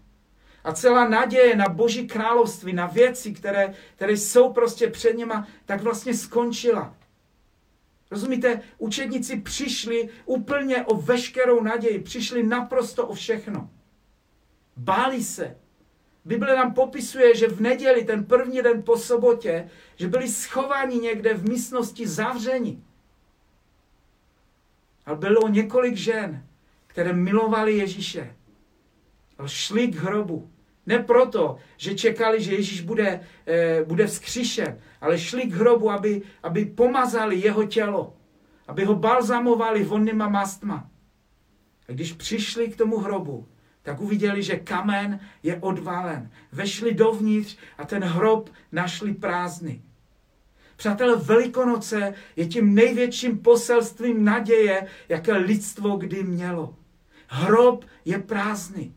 A 0.63 0.73
celá 0.73 1.07
naděje 1.07 1.55
na 1.55 1.69
Boží 1.69 2.07
království, 2.07 2.73
na 2.73 2.87
věci, 2.87 3.33
které, 3.33 3.73
které 3.95 4.13
jsou 4.13 4.53
prostě 4.53 4.87
před 4.87 5.17
něma, 5.17 5.47
tak 5.65 5.81
vlastně 5.81 6.13
skončila. 6.13 6.95
Rozumíte, 8.11 8.61
učedníci 8.77 9.41
přišli 9.41 10.09
úplně 10.25 10.85
o 10.85 10.97
veškerou 10.97 11.63
naději, 11.63 11.99
přišli 11.99 12.43
naprosto 12.43 13.07
o 13.07 13.13
všechno. 13.13 13.69
Báli 14.77 15.23
se, 15.23 15.57
Bible 16.29 16.55
nám 16.55 16.73
popisuje, 16.73 17.35
že 17.35 17.47
v 17.47 17.61
neděli, 17.61 18.03
ten 18.03 18.25
první 18.25 18.61
den 18.61 18.83
po 18.83 18.97
sobotě, 18.97 19.69
že 19.95 20.07
byli 20.07 20.27
schováni 20.27 20.99
někde 20.99 21.33
v 21.33 21.49
místnosti 21.49 22.07
zavření. 22.07 22.83
A 25.05 25.15
bylo 25.15 25.47
několik 25.47 25.95
žen, 25.95 26.45
které 26.87 27.13
milovali 27.13 27.77
Ježíše. 27.77 28.35
A 29.37 29.47
šli 29.47 29.87
k 29.87 29.95
hrobu. 29.95 30.49
Ne 30.85 30.99
proto, 30.99 31.57
že 31.77 31.95
čekali, 31.95 32.43
že 32.43 32.53
Ježíš 32.53 32.81
bude, 32.81 33.19
eh, 33.47 33.83
bude 33.83 34.07
vzkříšen, 34.07 34.81
ale 35.01 35.19
šli 35.19 35.41
k 35.41 35.53
hrobu, 35.53 35.91
aby, 35.91 36.21
aby 36.43 36.65
pomazali 36.65 37.39
jeho 37.39 37.63
tělo, 37.65 38.13
aby 38.67 38.85
ho 38.85 38.95
balzamovali 38.95 39.83
vonnýma 39.83 40.29
mastma. 40.29 40.89
A 41.89 41.91
když 41.91 42.13
přišli 42.13 42.67
k 42.67 42.77
tomu 42.77 42.97
hrobu, 42.97 43.47
tak 43.83 44.01
uviděli, 44.01 44.43
že 44.43 44.55
kamen 44.55 45.19
je 45.43 45.57
odvalen. 45.61 46.31
Vešli 46.51 46.93
dovnitř 46.93 47.57
a 47.77 47.85
ten 47.85 48.03
hrob 48.03 48.49
našli 48.71 49.13
prázdný. 49.13 49.81
Přátelé, 50.75 51.15
Velikonoce 51.15 52.13
je 52.35 52.47
tím 52.47 52.75
největším 52.75 53.37
poselstvím 53.37 54.25
naděje, 54.25 54.87
jaké 55.09 55.37
lidstvo 55.37 55.97
kdy 55.97 56.23
mělo. 56.23 56.75
Hrob 57.27 57.85
je 58.05 58.19
prázdný. 58.19 58.95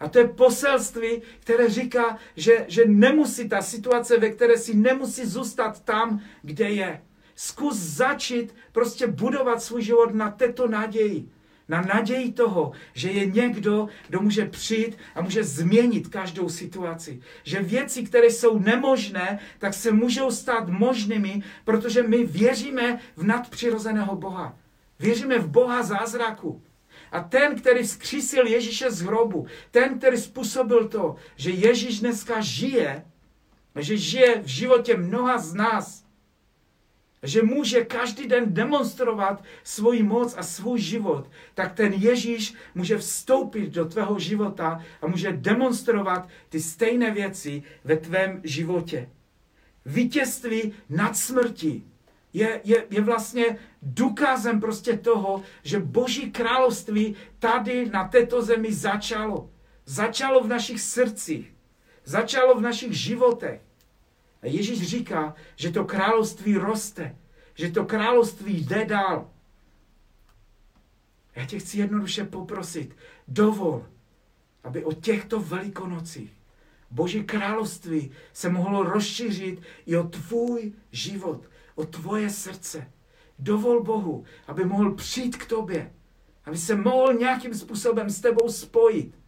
A 0.00 0.08
to 0.08 0.18
je 0.18 0.28
poselství, 0.28 1.22
které 1.40 1.68
říká, 1.68 2.18
že, 2.36 2.64
že 2.68 2.84
nemusí 2.86 3.48
ta 3.48 3.62
situace, 3.62 4.18
ve 4.18 4.30
které 4.30 4.58
si 4.58 4.76
nemusí 4.76 5.26
zůstat 5.26 5.84
tam, 5.84 6.20
kde 6.42 6.70
je. 6.70 7.02
Zkus 7.34 7.76
začít 7.76 8.54
prostě 8.72 9.06
budovat 9.06 9.62
svůj 9.62 9.82
život 9.82 10.14
na 10.14 10.30
této 10.30 10.68
naději 10.68 11.28
na 11.70 11.82
naději 11.82 12.32
toho, 12.32 12.72
že 12.92 13.10
je 13.10 13.26
někdo, 13.26 13.88
kdo 14.08 14.20
může 14.20 14.44
přijít 14.44 14.98
a 15.14 15.22
může 15.22 15.44
změnit 15.44 16.08
každou 16.08 16.48
situaci. 16.48 17.20
Že 17.42 17.62
věci, 17.62 18.02
které 18.02 18.26
jsou 18.26 18.58
nemožné, 18.58 19.38
tak 19.58 19.74
se 19.74 19.92
můžou 19.92 20.30
stát 20.30 20.68
možnými, 20.68 21.42
protože 21.64 22.02
my 22.02 22.24
věříme 22.24 22.98
v 23.16 23.22
nadpřirozeného 23.22 24.16
Boha. 24.16 24.58
Věříme 24.98 25.38
v 25.38 25.48
Boha 25.48 25.82
zázraku. 25.82 26.62
A 27.12 27.20
ten, 27.20 27.54
který 27.54 27.82
vzkřísil 27.82 28.46
Ježíše 28.46 28.90
z 28.90 29.02
hrobu, 29.02 29.46
ten, 29.70 29.98
který 29.98 30.18
způsobil 30.18 30.88
to, 30.88 31.16
že 31.36 31.50
Ježíš 31.50 32.00
dneska 32.00 32.40
žije, 32.40 33.04
že 33.76 33.96
žije 33.96 34.42
v 34.42 34.46
životě 34.46 34.96
mnoha 34.96 35.38
z 35.38 35.54
nás, 35.54 36.04
že 37.22 37.42
může 37.42 37.84
každý 37.84 38.26
den 38.26 38.54
demonstrovat 38.54 39.44
svoji 39.64 40.02
moc 40.02 40.34
a 40.38 40.42
svůj 40.42 40.80
život, 40.80 41.30
tak 41.54 41.72
ten 41.74 41.92
Ježíš 41.92 42.54
může 42.74 42.98
vstoupit 42.98 43.70
do 43.70 43.84
tvého 43.84 44.18
života 44.18 44.84
a 45.02 45.06
může 45.06 45.32
demonstrovat 45.32 46.28
ty 46.48 46.60
stejné 46.60 47.10
věci 47.10 47.62
ve 47.84 47.96
tvém 47.96 48.40
životě. 48.44 49.10
Vítězství 49.86 50.72
nad 50.88 51.16
smrtí 51.16 51.86
je, 52.32 52.60
je, 52.64 52.86
je 52.90 53.00
vlastně 53.00 53.58
důkazem 53.82 54.60
prostě 54.60 54.96
toho, 54.96 55.42
že 55.62 55.80
Boží 55.80 56.30
království 56.30 57.16
tady 57.38 57.90
na 57.90 58.08
této 58.08 58.42
zemi 58.42 58.72
začalo. 58.72 59.50
Začalo 59.84 60.44
v 60.44 60.48
našich 60.48 60.80
srdcích. 60.80 61.54
Začalo 62.04 62.54
v 62.54 62.60
našich 62.60 62.92
životech. 62.92 63.60
A 64.42 64.46
Ježíš 64.46 64.88
říká, 64.88 65.34
že 65.56 65.70
to 65.70 65.84
království 65.84 66.56
roste, 66.56 67.16
že 67.54 67.70
to 67.70 67.84
království 67.84 68.64
jde 68.64 68.84
dál. 68.84 69.30
Já 71.36 71.46
tě 71.46 71.58
chci 71.58 71.78
jednoduše 71.78 72.24
poprosit, 72.24 72.96
dovol, 73.28 73.86
aby 74.64 74.84
o 74.84 74.92
těchto 74.92 75.40
velikonocích 75.40 76.40
Boží 76.90 77.24
království 77.24 78.10
se 78.32 78.48
mohlo 78.48 78.82
rozšířit 78.82 79.62
i 79.86 79.96
o 79.96 80.02
tvůj 80.04 80.72
život, 80.92 81.48
o 81.74 81.86
tvoje 81.86 82.30
srdce. 82.30 82.90
Dovol 83.38 83.82
Bohu, 83.82 84.24
aby 84.46 84.64
mohl 84.64 84.94
přijít 84.94 85.36
k 85.36 85.46
tobě, 85.46 85.92
aby 86.44 86.58
se 86.58 86.76
mohl 86.76 87.14
nějakým 87.14 87.54
způsobem 87.54 88.10
s 88.10 88.20
tebou 88.20 88.48
spojit, 88.48 89.18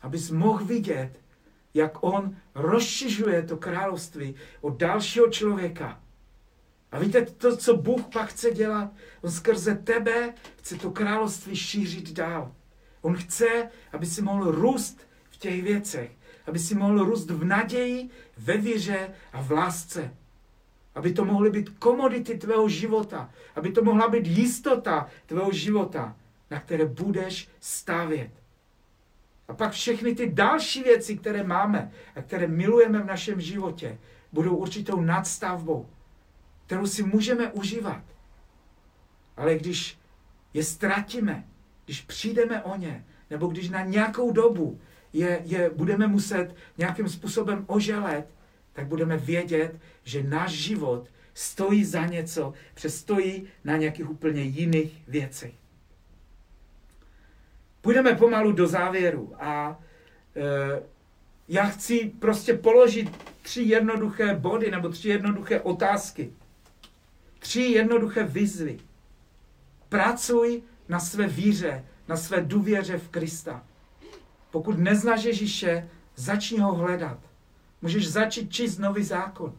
abys 0.00 0.30
mohl 0.30 0.64
vidět, 0.64 1.20
jak 1.76 1.98
on 2.00 2.36
rozšiřuje 2.54 3.42
to 3.42 3.56
království 3.56 4.34
od 4.60 4.76
dalšího 4.76 5.28
člověka. 5.28 6.00
A 6.92 6.98
víte, 6.98 7.26
to, 7.26 7.56
co 7.56 7.76
Bůh 7.76 8.02
pak 8.12 8.28
chce 8.28 8.50
dělat, 8.50 8.90
on 9.22 9.30
skrze 9.30 9.74
tebe 9.74 10.34
chce 10.56 10.76
to 10.76 10.90
království 10.90 11.56
šířit 11.56 12.12
dál. 12.12 12.52
On 13.00 13.16
chce, 13.16 13.70
aby 13.92 14.06
si 14.06 14.22
mohl 14.22 14.50
růst 14.50 15.06
v 15.30 15.36
těch 15.36 15.62
věcech, 15.62 16.10
aby 16.46 16.58
si 16.58 16.74
mohl 16.74 17.04
růst 17.04 17.30
v 17.30 17.44
naději, 17.44 18.10
ve 18.38 18.56
víře 18.56 19.10
a 19.32 19.42
v 19.42 19.50
lásce. 19.50 20.14
Aby 20.94 21.12
to 21.12 21.24
mohly 21.24 21.50
být 21.50 21.68
komodity 21.68 22.38
tvého 22.38 22.68
života, 22.68 23.30
aby 23.56 23.72
to 23.72 23.84
mohla 23.84 24.08
být 24.08 24.26
jistota 24.26 25.08
tvého 25.26 25.52
života, 25.52 26.16
na 26.50 26.60
které 26.60 26.86
budeš 26.86 27.48
stavět. 27.60 28.30
A 29.48 29.54
pak 29.54 29.72
všechny 29.72 30.14
ty 30.14 30.32
další 30.32 30.82
věci, 30.82 31.16
které 31.16 31.42
máme 31.42 31.92
a 32.16 32.22
které 32.22 32.46
milujeme 32.46 33.02
v 33.02 33.06
našem 33.06 33.40
životě, 33.40 33.98
budou 34.32 34.56
určitou 34.56 35.00
nadstavbou, 35.00 35.88
kterou 36.66 36.86
si 36.86 37.02
můžeme 37.02 37.52
užívat. 37.52 38.02
Ale 39.36 39.54
když 39.54 39.98
je 40.54 40.64
ztratíme, 40.64 41.44
když 41.84 42.00
přijdeme 42.00 42.62
o 42.62 42.76
ně, 42.76 43.04
nebo 43.30 43.46
když 43.46 43.68
na 43.68 43.84
nějakou 43.84 44.32
dobu 44.32 44.80
je, 45.12 45.40
je 45.44 45.70
budeme 45.70 46.06
muset 46.06 46.54
nějakým 46.78 47.08
způsobem 47.08 47.64
oželet, 47.66 48.26
tak 48.72 48.86
budeme 48.86 49.16
vědět, 49.16 49.80
že 50.04 50.22
náš 50.22 50.52
život 50.52 51.08
stojí 51.34 51.84
za 51.84 52.06
něco, 52.06 52.52
přestojí 52.74 53.46
na 53.64 53.76
nějakých 53.76 54.10
úplně 54.10 54.42
jiných 54.42 55.02
věcech. 55.08 55.54
Půjdeme 57.86 58.14
pomalu 58.14 58.52
do 58.52 58.66
závěru 58.66 59.32
a 59.40 59.80
e, 60.36 60.82
já 61.48 61.64
chci 61.66 62.12
prostě 62.18 62.54
položit 62.54 63.10
tři 63.42 63.62
jednoduché 63.62 64.34
body 64.34 64.70
nebo 64.70 64.88
tři 64.88 65.08
jednoduché 65.08 65.60
otázky. 65.60 66.32
Tři 67.38 67.60
jednoduché 67.60 68.24
výzvy. 68.24 68.78
Pracuj 69.88 70.62
na 70.88 71.00
své 71.00 71.26
víře, 71.26 71.84
na 72.08 72.16
své 72.16 72.40
důvěře 72.40 72.98
v 72.98 73.08
Krista. 73.08 73.62
Pokud 74.50 74.78
neznáš 74.78 75.24
Ježíše, 75.24 75.88
začni 76.16 76.58
ho 76.58 76.74
hledat. 76.74 77.18
Můžeš 77.82 78.08
začít 78.08 78.52
číst 78.52 78.78
nový 78.78 79.04
zákon. 79.04 79.52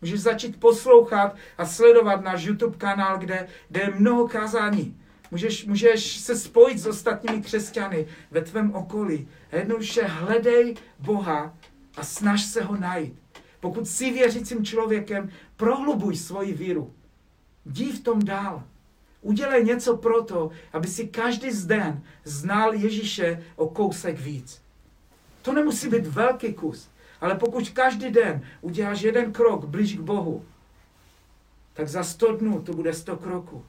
Můžeš 0.00 0.20
začít 0.20 0.60
poslouchat 0.60 1.36
a 1.58 1.66
sledovat 1.66 2.24
náš 2.24 2.44
YouTube 2.44 2.76
kanál, 2.76 3.18
kde, 3.18 3.48
kde 3.68 3.80
je 3.80 3.94
mnoho 3.98 4.28
kázání. 4.28 4.96
Můžeš, 5.30 5.66
můžeš 5.66 6.16
se 6.16 6.36
spojit 6.36 6.78
s 6.78 6.86
ostatními 6.86 7.42
křesťany 7.42 8.06
ve 8.30 8.40
tvém 8.40 8.74
okolí. 8.74 9.28
A 9.52 9.56
jednoduše 9.56 10.04
hledej 10.04 10.74
Boha 10.98 11.56
a 11.96 12.04
snaž 12.04 12.44
se 12.44 12.62
ho 12.62 12.76
najít. 12.76 13.18
Pokud 13.60 13.88
jsi 13.88 14.10
věřícím 14.12 14.64
člověkem, 14.64 15.30
prohlubuj 15.56 16.16
svoji 16.16 16.52
víru. 16.52 16.92
Dí 17.66 17.92
v 17.92 18.00
tom 18.00 18.24
dál. 18.24 18.62
Udělej 19.22 19.64
něco 19.64 19.96
pro 19.96 20.24
to, 20.24 20.50
aby 20.72 20.88
si 20.88 21.08
každý 21.08 21.50
z 21.52 21.66
den 21.66 22.02
znal 22.24 22.74
Ježíše 22.74 23.44
o 23.56 23.68
kousek 23.68 24.20
víc. 24.20 24.62
To 25.42 25.52
nemusí 25.52 25.88
být 25.88 26.06
velký 26.06 26.54
kus, 26.54 26.88
ale 27.20 27.34
pokud 27.34 27.70
každý 27.70 28.10
den 28.10 28.42
uděláš 28.60 29.00
jeden 29.00 29.32
krok 29.32 29.64
blíž 29.64 29.96
k 29.96 30.00
Bohu, 30.00 30.44
tak 31.74 31.88
za 31.88 32.04
100 32.04 32.36
dnů 32.36 32.62
to 32.62 32.72
bude 32.72 32.92
100 32.92 33.16
kroků. 33.16 33.64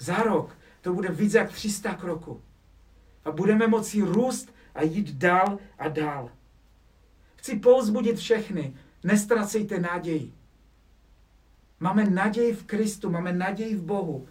Za 0.00 0.22
rok 0.22 0.58
to 0.80 0.92
bude 0.92 1.08
víc 1.08 1.34
jak 1.34 1.52
300 1.52 1.94
kroků. 1.94 2.42
A 3.24 3.30
budeme 3.30 3.66
moci 3.66 4.02
růst 4.02 4.54
a 4.74 4.82
jít 4.82 5.10
dál 5.10 5.58
a 5.78 5.88
dál. 5.88 6.30
Chci 7.36 7.56
povzbudit 7.56 8.18
všechny, 8.18 8.74
nestracejte 9.04 9.78
naději. 9.78 10.32
Máme 11.80 12.04
naději 12.04 12.54
v 12.54 12.64
Kristu, 12.64 13.10
máme 13.10 13.32
naději 13.32 13.74
v 13.76 13.82
Bohu. 13.82 14.28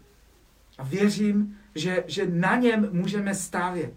A 0.78 0.84
věřím, 0.84 1.58
že, 1.76 2.04
že 2.08 2.26
na 2.28 2.56
něm 2.56 2.90
můžeme 2.92 3.36
stavět. 3.36 3.94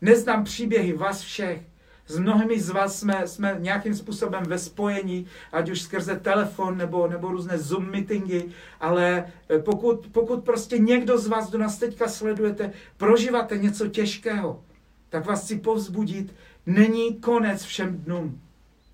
Neznám 0.00 0.44
příběhy 0.44 0.92
vás 0.92 1.20
všech. 1.20 1.69
S 2.10 2.18
mnohými 2.18 2.60
z 2.60 2.70
vás 2.70 2.98
jsme, 2.98 3.26
jsme 3.26 3.56
nějakým 3.58 3.94
způsobem 3.94 4.42
ve 4.42 4.58
spojení, 4.58 5.26
ať 5.52 5.70
už 5.70 5.82
skrze 5.82 6.16
telefon 6.16 6.78
nebo, 6.78 7.08
nebo 7.08 7.28
různé 7.28 7.58
Zoom 7.58 7.90
meetingy, 7.90 8.42
ale 8.80 9.32
eh, 9.48 9.58
pokud, 9.58 10.06
pokud 10.12 10.44
prostě 10.44 10.78
někdo 10.78 11.18
z 11.18 11.26
vás, 11.26 11.48
kdo 11.48 11.58
nás 11.58 11.78
teďka 11.78 12.08
sledujete, 12.08 12.72
prožíváte 12.96 13.58
něco 13.58 13.88
těžkého, 13.88 14.64
tak 15.08 15.26
vás 15.26 15.44
chci 15.44 15.58
povzbudit, 15.58 16.34
není 16.66 17.14
konec 17.14 17.64
všem 17.64 17.96
dnům. 17.96 18.40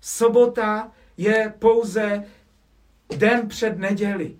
Sobota 0.01 0.91
je 1.17 1.53
pouze 1.59 2.23
den 3.17 3.47
před 3.47 3.77
neděli. 3.77 4.35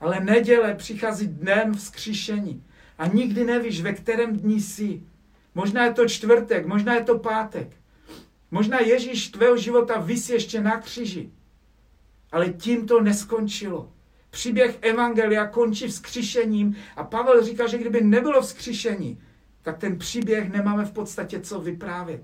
Ale 0.00 0.20
neděle 0.20 0.74
přichází 0.74 1.26
dnem 1.26 1.74
vzkříšení. 1.74 2.64
A 2.98 3.06
nikdy 3.06 3.44
nevíš, 3.44 3.82
ve 3.82 3.92
kterém 3.92 4.36
dní 4.36 4.60
jsi. 4.60 5.02
Možná 5.54 5.84
je 5.84 5.92
to 5.92 6.08
čtvrtek, 6.08 6.66
možná 6.66 6.94
je 6.94 7.04
to 7.04 7.18
pátek. 7.18 7.77
Možná 8.50 8.80
Ježíš 8.80 9.28
tvého 9.28 9.56
života 9.56 9.98
vysí 9.98 10.32
ještě 10.32 10.60
na 10.60 10.80
kříži. 10.80 11.30
Ale 12.32 12.48
tím 12.48 12.86
to 12.86 13.00
neskončilo. 13.00 13.92
Příběh 14.30 14.78
Evangelia 14.80 15.46
končí 15.46 15.88
vzkříšením 15.88 16.76
a 16.96 17.04
Pavel 17.04 17.44
říká, 17.44 17.66
že 17.66 17.78
kdyby 17.78 18.00
nebylo 18.00 18.42
vzkříšení, 18.42 19.20
tak 19.62 19.78
ten 19.78 19.98
příběh 19.98 20.52
nemáme 20.52 20.84
v 20.84 20.92
podstatě 20.92 21.40
co 21.40 21.60
vyprávět. 21.60 22.22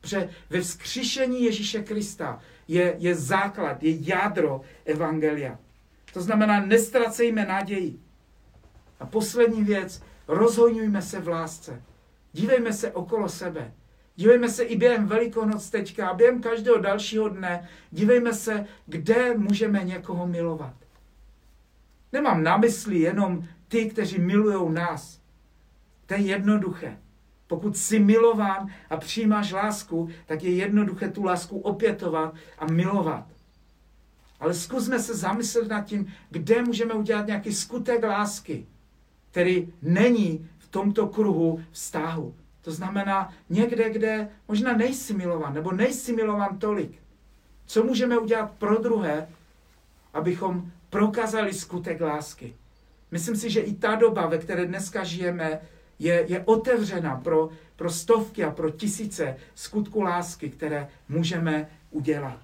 Protože 0.00 0.28
ve 0.50 0.60
vzkříšení 0.60 1.44
Ježíše 1.44 1.82
Krista 1.82 2.40
je, 2.68 2.94
je 2.98 3.14
základ, 3.14 3.82
je 3.82 4.08
jádro 4.08 4.60
Evangelia. 4.84 5.58
To 6.12 6.22
znamená, 6.22 6.66
nestracejme 6.66 7.46
naději. 7.46 8.00
A 9.00 9.06
poslední 9.06 9.64
věc, 9.64 10.02
rozhojňujme 10.28 11.02
se 11.02 11.20
v 11.20 11.28
lásce. 11.28 11.82
Dívejme 12.32 12.72
se 12.72 12.92
okolo 12.92 13.28
sebe. 13.28 13.72
Dívejme 14.16 14.48
se 14.48 14.62
i 14.62 14.76
během 14.76 15.06
Velikonoc 15.06 15.70
teďka 15.70 16.08
a 16.08 16.14
během 16.14 16.40
každého 16.40 16.78
dalšího 16.78 17.28
dne. 17.28 17.68
Dívejme 17.90 18.34
se, 18.34 18.66
kde 18.86 19.38
můžeme 19.38 19.84
někoho 19.84 20.26
milovat. 20.26 20.74
Nemám 22.12 22.42
na 22.42 22.56
mysli 22.56 22.98
jenom 22.98 23.48
ty, 23.68 23.90
kteří 23.90 24.18
milují 24.18 24.74
nás. 24.74 25.20
To 26.06 26.14
je 26.14 26.20
jednoduché. 26.20 26.98
Pokud 27.46 27.76
jsi 27.76 27.98
milován 27.98 28.70
a 28.90 28.96
přijímáš 28.96 29.52
lásku, 29.52 30.08
tak 30.26 30.42
je 30.42 30.54
jednoduché 30.54 31.08
tu 31.08 31.24
lásku 31.24 31.58
opětovat 31.58 32.34
a 32.58 32.66
milovat. 32.66 33.26
Ale 34.40 34.54
zkusme 34.54 34.98
se 34.98 35.16
zamyslet 35.16 35.68
nad 35.68 35.80
tím, 35.80 36.12
kde 36.30 36.62
můžeme 36.62 36.94
udělat 36.94 37.26
nějaký 37.26 37.54
skutek 37.54 38.02
lásky, 38.02 38.66
který 39.30 39.72
není 39.82 40.48
v 40.58 40.68
tomto 40.68 41.06
kruhu 41.06 41.62
vztahu. 41.70 42.34
To 42.62 42.70
znamená 42.72 43.32
někde, 43.48 43.90
kde 43.90 44.28
možná 44.48 44.76
nejsi 44.76 45.14
milovan, 45.14 45.54
nebo 45.54 45.72
nejsi 45.72 46.12
milovan 46.12 46.58
tolik. 46.58 47.02
Co 47.66 47.84
můžeme 47.84 48.18
udělat 48.18 48.50
pro 48.58 48.78
druhé, 48.78 49.28
abychom 50.14 50.72
prokázali 50.90 51.52
skutek 51.52 52.00
lásky? 52.00 52.54
Myslím 53.10 53.36
si, 53.36 53.50
že 53.50 53.60
i 53.60 53.74
ta 53.74 53.94
doba, 53.94 54.26
ve 54.26 54.38
které 54.38 54.66
dneska 54.66 55.04
žijeme, 55.04 55.60
je, 55.98 56.24
je 56.28 56.42
otevřena 56.44 57.16
pro, 57.16 57.48
pro 57.76 57.90
stovky 57.90 58.44
a 58.44 58.50
pro 58.50 58.70
tisíce 58.70 59.36
skutku 59.54 60.02
lásky, 60.02 60.50
které 60.50 60.88
můžeme 61.08 61.68
udělat. 61.90 62.38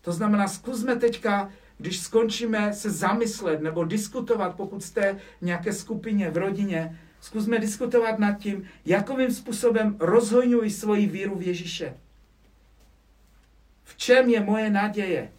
To 0.00 0.12
znamená, 0.12 0.48
zkusme 0.48 0.96
teďka, 0.96 1.50
když 1.78 2.00
skončíme 2.00 2.72
se 2.72 2.90
zamyslet 2.90 3.60
nebo 3.60 3.84
diskutovat, 3.84 4.54
pokud 4.54 4.84
jste 4.84 5.18
v 5.40 5.44
nějaké 5.44 5.72
skupině, 5.72 6.30
v 6.30 6.36
rodině, 6.36 7.00
zkusme 7.20 7.58
diskutovat 7.58 8.18
nad 8.18 8.32
tím, 8.32 8.64
jakovým 8.84 9.30
způsobem 9.30 9.96
rozhojňuji 10.00 10.70
svoji 10.70 11.06
víru 11.06 11.38
v 11.38 11.42
Ježíše. 11.42 11.94
V 13.84 13.96
čem 13.96 14.28
je 14.28 14.40
moje 14.40 14.70
naděje? 14.70 15.32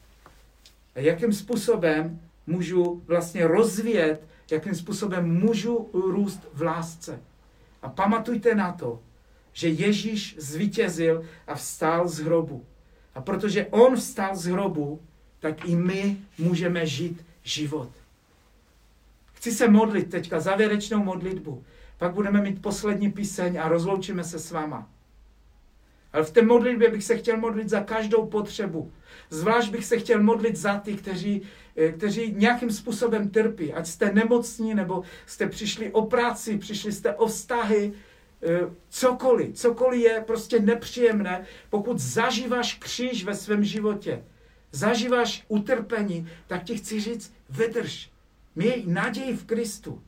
A 0.95 0.99
jakým 0.99 1.33
způsobem 1.33 2.19
můžu 2.47 3.03
vlastně 3.07 3.47
rozvíjet, 3.47 4.21
jakým 4.51 4.75
způsobem 4.75 5.39
můžu 5.39 5.89
růst 5.93 6.47
v 6.53 6.61
lásce. 6.61 7.19
A 7.81 7.89
pamatujte 7.89 8.55
na 8.55 8.71
to, 8.71 8.99
že 9.53 9.69
Ježíš 9.69 10.35
zvítězil 10.39 11.25
a 11.47 11.55
vstál 11.55 12.07
z 12.07 12.19
hrobu. 12.19 12.65
A 13.15 13.21
protože 13.21 13.65
on 13.65 13.95
vstal 13.95 14.35
z 14.35 14.45
hrobu, 14.45 15.01
tak 15.39 15.65
i 15.65 15.75
my 15.75 16.17
můžeme 16.37 16.85
žít 16.85 17.25
život. 17.43 17.89
Chci 19.33 19.51
se 19.51 19.67
modlit 19.67 20.09
teďka 20.09 20.39
závěrečnou 20.39 21.03
modlitbu. 21.03 21.63
Pak 22.01 22.13
budeme 22.13 22.41
mít 22.41 22.61
poslední 22.61 23.11
píseň 23.11 23.57
a 23.57 23.67
rozloučíme 23.67 24.23
se 24.23 24.39
s 24.39 24.51
váma. 24.51 24.89
Ale 26.13 26.23
v 26.23 26.31
té 26.31 26.41
modlitbě 26.41 26.91
bych 26.91 27.03
se 27.03 27.17
chtěl 27.17 27.37
modlit 27.37 27.69
za 27.69 27.79
každou 27.79 28.25
potřebu. 28.25 28.91
Zvlášť 29.29 29.71
bych 29.71 29.85
se 29.85 29.99
chtěl 29.99 30.23
modlit 30.23 30.55
za 30.55 30.79
ty, 30.79 30.93
kteří, 30.93 31.41
eh, 31.75 31.91
kteří 31.91 32.33
nějakým 32.37 32.71
způsobem 32.71 33.29
trpí. 33.29 33.73
Ať 33.73 33.87
jste 33.87 34.13
nemocní, 34.13 34.73
nebo 34.73 35.03
jste 35.25 35.47
přišli 35.47 35.91
o 35.91 36.05
práci, 36.05 36.57
přišli 36.57 36.91
jste 36.91 37.15
o 37.15 37.27
vztahy, 37.27 37.93
eh, 38.43 38.59
cokoliv, 38.89 39.55
cokoliv 39.55 40.01
je 40.01 40.23
prostě 40.27 40.59
nepříjemné, 40.59 41.45
pokud 41.69 41.99
zažíváš 41.99 42.73
kříž 42.73 43.25
ve 43.25 43.35
svém 43.35 43.63
životě, 43.63 44.23
zažíváš 44.71 45.45
utrpení, 45.47 46.27
tak 46.47 46.63
ti 46.63 46.77
chci 46.77 46.99
říct, 46.99 47.33
vydrž. 47.49 48.11
Měj 48.55 48.83
naději 48.87 49.33
v 49.37 49.45
Kristu. 49.45 50.01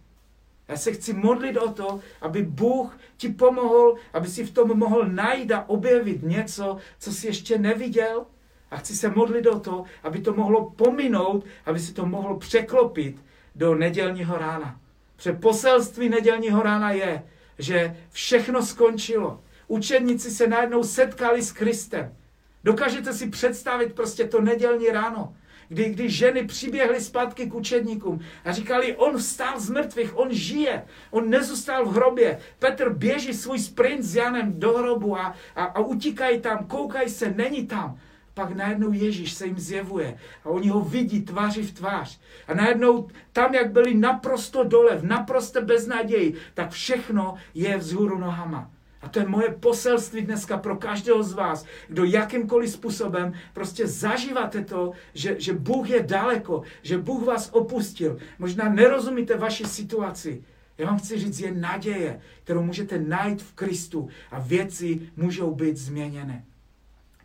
Já 0.67 0.77
se 0.77 0.91
chci 0.91 1.13
modlit 1.13 1.57
o 1.57 1.71
to, 1.71 1.99
aby 2.21 2.43
Bůh 2.43 2.97
ti 3.17 3.29
pomohl, 3.29 3.95
aby 4.13 4.27
si 4.27 4.45
v 4.45 4.51
tom 4.51 4.77
mohl 4.77 5.05
najít 5.05 5.51
a 5.51 5.69
objevit 5.69 6.23
něco, 6.23 6.77
co 6.99 7.11
jsi 7.11 7.27
ještě 7.27 7.57
neviděl. 7.57 8.25
A 8.71 8.77
chci 8.77 8.95
se 8.95 9.09
modlit 9.09 9.47
o 9.47 9.59
to, 9.59 9.83
aby 10.03 10.19
to 10.19 10.33
mohlo 10.33 10.69
pominout, 10.69 11.45
aby 11.65 11.79
si 11.79 11.93
to 11.93 12.05
mohlo 12.05 12.37
překlopit 12.37 13.23
do 13.55 13.75
nedělního 13.75 14.37
rána. 14.37 14.79
Protože 15.15 15.33
poselství 15.33 16.09
nedělního 16.09 16.63
rána 16.63 16.91
je, 16.91 17.23
že 17.59 17.97
všechno 18.11 18.65
skončilo. 18.65 19.41
Učedníci 19.67 20.31
se 20.31 20.47
najednou 20.47 20.83
setkali 20.83 21.41
s 21.41 21.51
Kristem. 21.51 22.15
Dokážete 22.63 23.13
si 23.13 23.29
představit 23.29 23.93
prostě 23.93 24.27
to 24.27 24.41
nedělní 24.41 24.87
ráno 24.87 25.35
kdy, 25.69 25.89
kdy 25.89 26.09
ženy 26.09 26.47
přiběhly 26.47 27.01
zpátky 27.01 27.45
k 27.45 27.53
učedníkům 27.53 28.19
a 28.45 28.51
říkali, 28.51 28.95
on 28.95 29.17
vstal 29.17 29.59
z 29.59 29.69
mrtvých, 29.69 30.17
on 30.17 30.27
žije, 30.31 30.83
on 31.11 31.29
nezůstal 31.29 31.85
v 31.85 31.95
hrobě. 31.95 32.39
Petr 32.59 32.89
běží 32.89 33.33
svůj 33.33 33.59
sprint 33.59 34.03
s 34.03 34.15
Janem 34.15 34.59
do 34.59 34.77
hrobu 34.77 35.17
a, 35.17 35.35
a, 35.55 35.63
a 35.63 35.79
utíkají 35.79 36.39
tam, 36.39 36.65
koukají 36.65 37.09
se, 37.09 37.29
není 37.29 37.67
tam. 37.67 37.99
Pak 38.33 38.55
najednou 38.55 38.93
Ježíš 38.93 39.33
se 39.33 39.45
jim 39.45 39.59
zjevuje 39.59 40.17
a 40.43 40.49
oni 40.49 40.69
ho 40.69 40.81
vidí 40.81 41.21
tváři 41.21 41.63
v 41.63 41.73
tvář. 41.73 42.19
A 42.47 42.53
najednou 42.53 43.07
tam, 43.31 43.53
jak 43.53 43.71
byli 43.71 43.93
naprosto 43.93 44.63
dole, 44.63 44.97
v 44.97 45.05
naprosto 45.05 45.61
beznaději, 45.61 46.33
tak 46.53 46.71
všechno 46.71 47.35
je 47.53 47.77
vzhůru 47.77 48.17
nohama. 48.17 48.72
A 49.03 49.09
to 49.09 49.19
je 49.19 49.27
moje 49.27 49.49
poselství 49.49 50.21
dneska 50.21 50.57
pro 50.57 50.75
každého 50.75 51.23
z 51.23 51.33
vás, 51.33 51.65
kdo 51.87 52.03
jakýmkoliv 52.03 52.69
způsobem 52.69 53.33
prostě 53.53 53.87
zažíváte 53.87 54.63
to, 54.63 54.91
že, 55.13 55.35
že 55.39 55.53
Bůh 55.53 55.89
je 55.89 56.03
daleko, 56.03 56.63
že 56.81 56.97
Bůh 56.97 57.23
vás 57.23 57.49
opustil. 57.51 58.17
Možná 58.39 58.69
nerozumíte 58.69 59.37
vaši 59.37 59.65
situaci. 59.65 60.43
Já 60.77 60.87
vám 60.87 60.99
chci 60.99 61.19
říct, 61.19 61.39
je 61.39 61.51
naděje, 61.51 62.21
kterou 62.43 62.63
můžete 62.63 62.99
najít 62.99 63.41
v 63.41 63.53
Kristu 63.53 64.09
a 64.31 64.39
věci 64.39 65.01
můžou 65.17 65.55
být 65.55 65.77
změněné. 65.77 66.45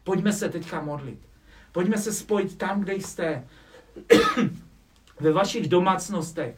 Pojďme 0.04 0.32
se 0.32 0.48
teďka 0.48 0.80
modlit. 0.80 1.18
Pojďme 1.72 1.98
se 1.98 2.12
spojit 2.12 2.58
tam, 2.58 2.80
kde 2.80 2.94
jste. 2.94 3.44
Ve 5.20 5.32
vašich 5.32 5.68
domácnostech 5.68 6.54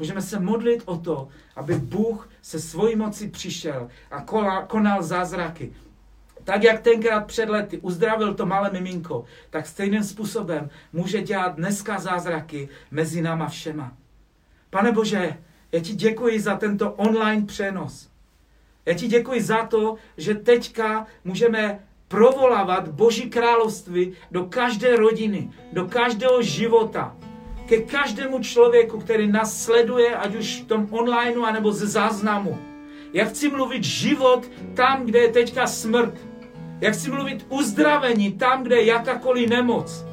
Můžeme 0.00 0.22
se 0.22 0.40
modlit 0.40 0.82
o 0.84 0.96
to, 0.96 1.28
aby 1.56 1.74
Bůh 1.74 2.28
se 2.42 2.60
svojí 2.60 2.96
moci 2.96 3.28
přišel 3.28 3.88
a 4.10 4.22
konal 4.66 5.02
zázraky. 5.02 5.72
Tak, 6.44 6.62
jak 6.62 6.80
tenkrát 6.80 7.26
před 7.26 7.48
lety 7.48 7.78
uzdravil 7.78 8.34
to 8.34 8.46
malé 8.46 8.70
miminko, 8.72 9.24
tak 9.50 9.66
stejným 9.66 10.04
způsobem 10.04 10.70
může 10.92 11.22
dělat 11.22 11.56
dneska 11.56 11.98
zázraky 11.98 12.68
mezi 12.90 13.22
náma 13.22 13.48
všema. 13.48 13.92
Pane 14.70 14.92
Bože, 14.92 15.36
já 15.72 15.80
ti 15.80 15.94
děkuji 15.94 16.40
za 16.40 16.56
tento 16.56 16.92
online 16.92 17.46
přenos. 17.46 18.08
Já 18.86 18.94
ti 18.94 19.08
děkuji 19.08 19.42
za 19.42 19.66
to, 19.66 19.96
že 20.16 20.34
teďka 20.34 21.06
můžeme 21.24 21.80
provolávat 22.08 22.88
Boží 22.88 23.30
království 23.30 24.12
do 24.30 24.44
každé 24.44 24.96
rodiny, 24.96 25.50
do 25.72 25.84
každého 25.84 26.42
života 26.42 27.16
ke 27.70 27.82
každému 27.82 28.42
člověku, 28.42 28.98
který 28.98 29.32
nás 29.32 29.62
sleduje, 29.62 30.16
ať 30.16 30.34
už 30.34 30.60
v 30.60 30.66
tom 30.66 30.88
online, 30.90 31.46
anebo 31.46 31.72
ze 31.72 31.86
záznamu. 31.86 32.58
Já 33.12 33.24
chci 33.24 33.50
mluvit 33.50 33.84
život 33.84 34.50
tam, 34.74 35.06
kde 35.06 35.18
je 35.18 35.28
teďka 35.28 35.66
smrt. 35.66 36.14
Já 36.80 36.90
chci 36.90 37.10
mluvit 37.10 37.46
uzdravení 37.48 38.32
tam, 38.32 38.62
kde 38.62 38.76
je 38.76 38.84
jakákoliv 38.84 39.50
nemoc. 39.50 40.04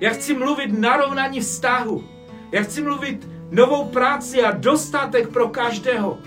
Já 0.00 0.10
chci 0.10 0.34
mluvit 0.34 0.78
narovnání 0.78 1.40
vztahu. 1.40 2.04
Já 2.52 2.62
chci 2.62 2.82
mluvit 2.82 3.28
novou 3.50 3.84
práci 3.84 4.42
a 4.42 4.50
dostatek 4.50 5.28
pro 5.28 5.48
každého. 5.48 6.18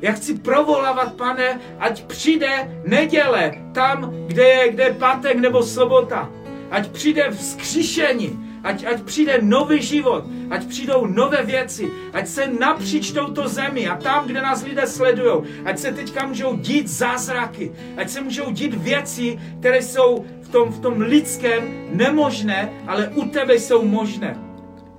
Já 0.00 0.12
chci 0.12 0.38
provolávat, 0.38 1.14
pane, 1.14 1.60
ať 1.78 2.04
přijde 2.04 2.82
neděle 2.86 3.52
tam, 3.72 4.14
kde 4.26 4.42
je, 4.42 4.72
kde 4.72 4.84
je 4.84 4.94
pátek 4.94 5.36
nebo 5.36 5.62
sobota. 5.62 6.30
Ať 6.70 6.88
přijde 6.88 7.30
vzkříšení, 7.30 8.53
ať, 8.64 8.84
ať 8.84 9.02
přijde 9.02 9.38
nový 9.42 9.82
život, 9.82 10.24
ať 10.50 10.66
přijdou 10.66 11.06
nové 11.06 11.42
věci, 11.44 11.90
ať 12.12 12.28
se 12.28 12.46
napříč 12.60 13.12
touto 13.12 13.48
zemi 13.48 13.88
a 13.88 13.96
tam, 13.96 14.26
kde 14.26 14.42
nás 14.42 14.64
lidé 14.64 14.86
sledují, 14.86 15.42
ať 15.64 15.78
se 15.78 15.92
teďka 15.92 16.26
můžou 16.26 16.56
dít 16.56 16.88
zázraky, 16.88 17.72
ať 17.96 18.10
se 18.10 18.20
můžou 18.20 18.50
dít 18.50 18.74
věci, 18.74 19.38
které 19.60 19.82
jsou 19.82 20.24
v 20.42 20.48
tom, 20.48 20.72
v 20.72 20.80
tom 20.80 21.00
lidském 21.00 21.88
nemožné, 21.92 22.72
ale 22.86 23.08
u 23.08 23.24
tebe 23.28 23.54
jsou 23.54 23.84
možné. 23.84 24.38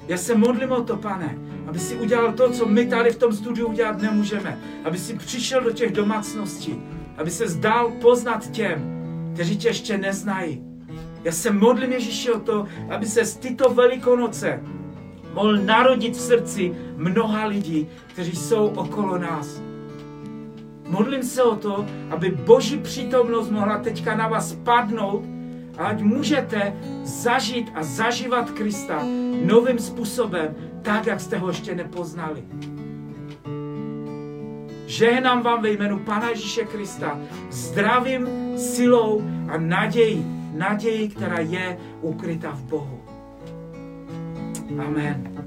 Já 0.08 0.18
se 0.18 0.36
modlím 0.36 0.72
o 0.72 0.82
to, 0.82 0.98
pane, 0.98 1.38
aby 1.68 1.80
si 1.80 1.96
udělal 1.96 2.34
to, 2.34 2.52
co 2.52 2.66
my 2.66 2.86
tady 2.86 3.12
v 3.12 3.18
tom 3.18 3.34
studiu 3.34 3.68
udělat 3.68 4.02
nemůžeme. 4.02 4.60
Aby 4.84 4.98
si 4.98 5.14
přišel 5.14 5.62
do 5.62 5.72
těch 5.72 5.92
domácností, 5.92 6.82
aby 7.18 7.32
se 7.32 7.48
zdál 7.48 7.92
poznat 8.02 8.52
těm, 8.52 8.92
kteří 9.34 9.58
tě 9.58 9.68
ještě 9.68 9.98
neznají 9.98 10.75
já 11.26 11.32
se 11.32 11.52
modlím 11.52 11.92
Ježíši 11.92 12.32
o 12.32 12.40
to, 12.40 12.66
aby 12.90 13.06
se 13.06 13.26
z 13.26 13.38
tyto 13.38 13.70
velikonoce 13.70 14.60
mohl 15.34 15.58
narodit 15.58 16.14
v 16.16 16.20
srdci 16.20 16.76
mnoha 16.96 17.46
lidí, 17.46 17.88
kteří 18.08 18.36
jsou 18.36 18.68
okolo 18.68 19.18
nás. 19.18 19.62
Modlím 20.88 21.24
se 21.24 21.44
o 21.44 21.56
to, 21.56 21.86
aby 22.10 22.32
Boží 22.32 22.78
přítomnost 22.78 23.50
mohla 23.50 23.78
teďka 23.78 24.16
na 24.16 24.28
vás 24.28 24.54
padnout 24.54 25.24
a 25.78 25.86
ať 25.86 26.02
můžete 26.02 26.74
zažít 27.04 27.72
a 27.76 27.84
zažívat 27.84 28.52
Krista 28.52 29.04
novým 29.46 29.80
způsobem, 29.80 30.56
tak, 30.82 31.06
jak 31.06 31.20
jste 31.22 31.38
ho 31.38 31.48
ještě 31.48 31.76
nepoznali. 31.76 32.44
Žehnám 34.86 35.42
vám 35.42 35.62
ve 35.62 35.70
jménu 35.70 36.00
Pana 36.00 36.30
Ježíše 36.30 36.64
Krista 36.66 37.20
zdravím, 37.50 38.28
silou 38.58 39.22
a 39.50 39.58
nadějí 39.58 40.45
naději, 40.56 41.10
která 41.10 41.40
je 41.40 41.78
ukryta 42.02 42.52
v 42.52 42.64
Bohu. 42.64 43.02
Amen. 44.80 45.45